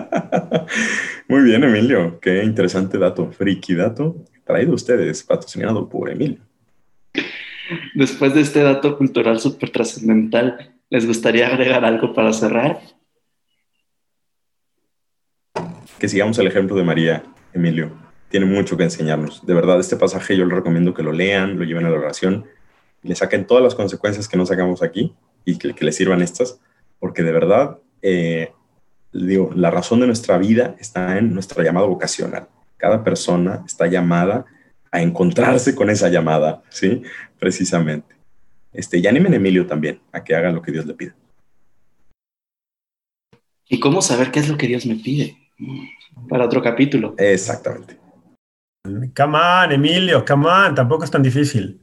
[1.38, 2.20] Muy bien, Emilio.
[2.20, 6.40] Qué interesante dato, friki dato, traído ustedes, patrocinado por Emilio.
[7.94, 12.80] Después de este dato cultural súper trascendental, ¿les gustaría agregar algo para cerrar?
[16.00, 17.24] Que sigamos el ejemplo de María,
[17.54, 17.92] Emilio.
[18.30, 19.46] Tiene mucho que enseñarnos.
[19.46, 22.48] De verdad, este pasaje yo les recomiendo que lo lean, lo lleven a la oración,
[23.04, 25.14] le saquen todas las consecuencias que no sacamos aquí
[25.46, 26.60] y que, que les sirvan estas,
[26.98, 28.54] porque de verdad eh,
[29.12, 32.48] digo, la razón de nuestra vida está en nuestra llamada vocacional.
[32.78, 34.46] Cada persona está llamada
[34.92, 37.02] a encontrarse con esa llamada, ¿sí?
[37.40, 38.16] Precisamente.
[38.72, 41.14] Este, y animen a Emilio también a que haga lo que Dios le pide.
[43.70, 45.38] ¿Y cómo saber qué es lo que Dios me pide?
[46.30, 47.16] Para otro capítulo.
[47.18, 47.98] Exactamente.
[49.16, 51.80] Come on, Emilio, come on, tampoco es tan difícil.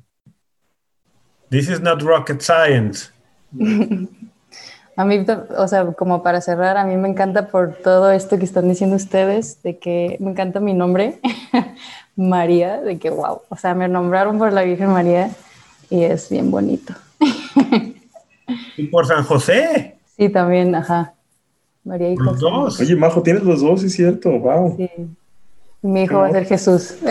[1.50, 3.10] This is not rocket science.
[4.96, 5.26] A mí,
[5.56, 8.94] o sea, como para cerrar, a mí me encanta por todo esto que están diciendo
[8.94, 11.18] ustedes, de que me encanta mi nombre,
[12.16, 15.30] María, de que wow, o sea, me nombraron por la Virgen María
[15.90, 16.94] y es bien bonito.
[18.76, 19.96] ¿Y por San José?
[20.16, 21.14] Sí, también, ajá.
[21.82, 22.40] María y José.
[22.40, 22.80] Dos.
[22.80, 24.76] Oye, Majo, tienes los dos, es cierto, wow.
[24.76, 24.88] Sí.
[25.82, 26.98] Mi hijo va a ser Jesús.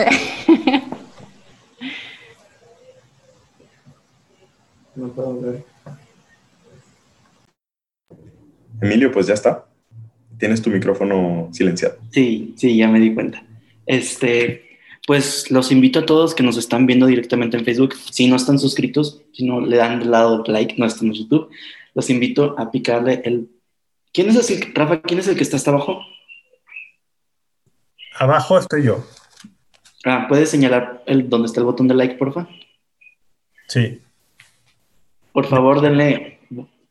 [4.96, 5.73] no puedo ver.
[8.84, 9.66] Emilio, pues ya está.
[10.38, 11.96] Tienes tu micrófono silenciado.
[12.10, 13.42] Sí, sí, ya me di cuenta.
[13.86, 17.94] Este, pues los invito a todos que nos están viendo directamente en Facebook.
[17.94, 21.50] Si no están suscritos, si no le dan lado like, no están en YouTube,
[21.94, 23.48] los invito a picarle el.
[24.12, 26.00] ¿Quién es el, Rafa, quién es el que está hasta abajo?
[28.18, 29.04] Abajo estoy yo.
[30.04, 32.48] Ah, ¿puedes señalar el, dónde está el botón de like, porfa?
[33.68, 34.00] Sí.
[35.32, 36.33] Por favor, denle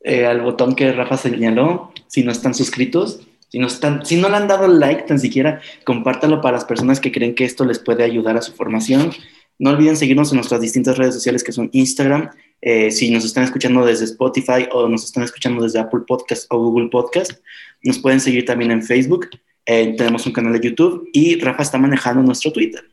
[0.04, 4.30] eh, al botón que Rafa señaló, si no están suscritos, si no, están, si no
[4.30, 7.80] le han dado like tan siquiera, compártalo para las personas que creen que esto les
[7.80, 9.12] puede ayudar a su formación.
[9.60, 12.32] No olviden seguirnos en nuestras distintas redes sociales que son Instagram.
[12.62, 16.58] Eh, si nos están escuchando desde Spotify o nos están escuchando desde Apple Podcast o
[16.58, 17.34] Google Podcast,
[17.84, 19.30] nos pueden seguir también en Facebook.
[19.66, 22.84] Eh, tenemos un canal de YouTube y Rafa está manejando nuestro Twitter.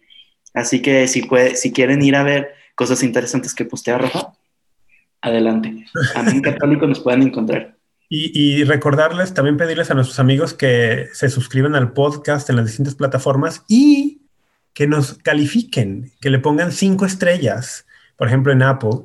[0.53, 4.35] Así que si, puede, si quieren ir a ver cosas interesantes que postea Rafa,
[5.23, 5.87] adelante.
[6.15, 7.77] A mí católico nos pueden encontrar.
[8.13, 12.97] Y, recordarles, también pedirles a nuestros amigos que se suscriban al podcast en las distintas
[12.97, 14.23] plataformas y
[14.75, 19.03] que nos califiquen, que le pongan cinco estrellas, por ejemplo en Apple,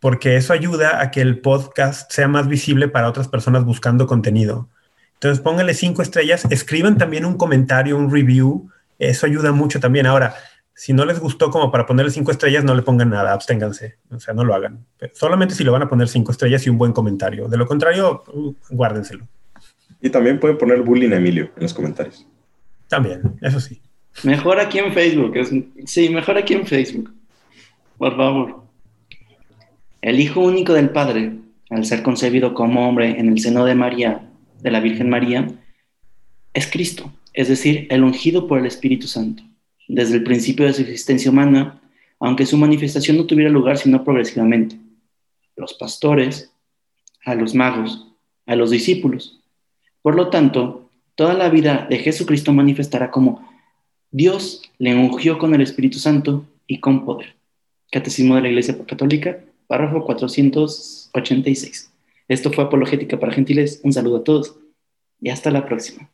[0.00, 4.68] porque eso ayuda a que el podcast sea más visible para otras personas buscando contenido.
[5.14, 10.04] Entonces pónganle cinco estrellas, escriban también un comentario, un review, eso ayuda mucho también.
[10.04, 10.34] Ahora,
[10.74, 14.18] si no les gustó como para ponerle cinco estrellas, no le pongan nada, absténganse, o
[14.18, 14.84] sea, no lo hagan.
[15.12, 17.48] solamente si le van a poner cinco estrellas y un buen comentario.
[17.48, 19.26] De lo contrario, uh, guárdenselo.
[20.00, 22.26] Y también pueden poner bullying a Emilio en los comentarios.
[22.88, 23.80] También, eso sí.
[24.24, 25.34] Mejor aquí en Facebook.
[25.86, 27.12] sí, mejor aquí en Facebook.
[27.98, 28.62] Por favor.
[30.00, 31.38] El Hijo único del Padre,
[31.70, 34.28] al ser concebido como hombre en el seno de María,
[34.60, 35.46] de la Virgen María,
[36.52, 39.42] es Cristo, es decir, el ungido por el Espíritu Santo
[39.92, 41.80] desde el principio de su existencia humana,
[42.18, 44.76] aunque su manifestación no tuviera lugar sino progresivamente,
[45.54, 46.50] los pastores,
[47.24, 48.08] a los magos,
[48.46, 49.40] a los discípulos.
[50.00, 53.46] Por lo tanto, toda la vida de Jesucristo manifestará como
[54.10, 57.36] Dios le ungió con el Espíritu Santo y con poder.
[57.90, 61.92] Catecismo de la Iglesia Católica, párrafo 486.
[62.28, 63.80] Esto fue Apologética para Gentiles.
[63.84, 64.56] Un saludo a todos
[65.20, 66.08] y hasta la próxima.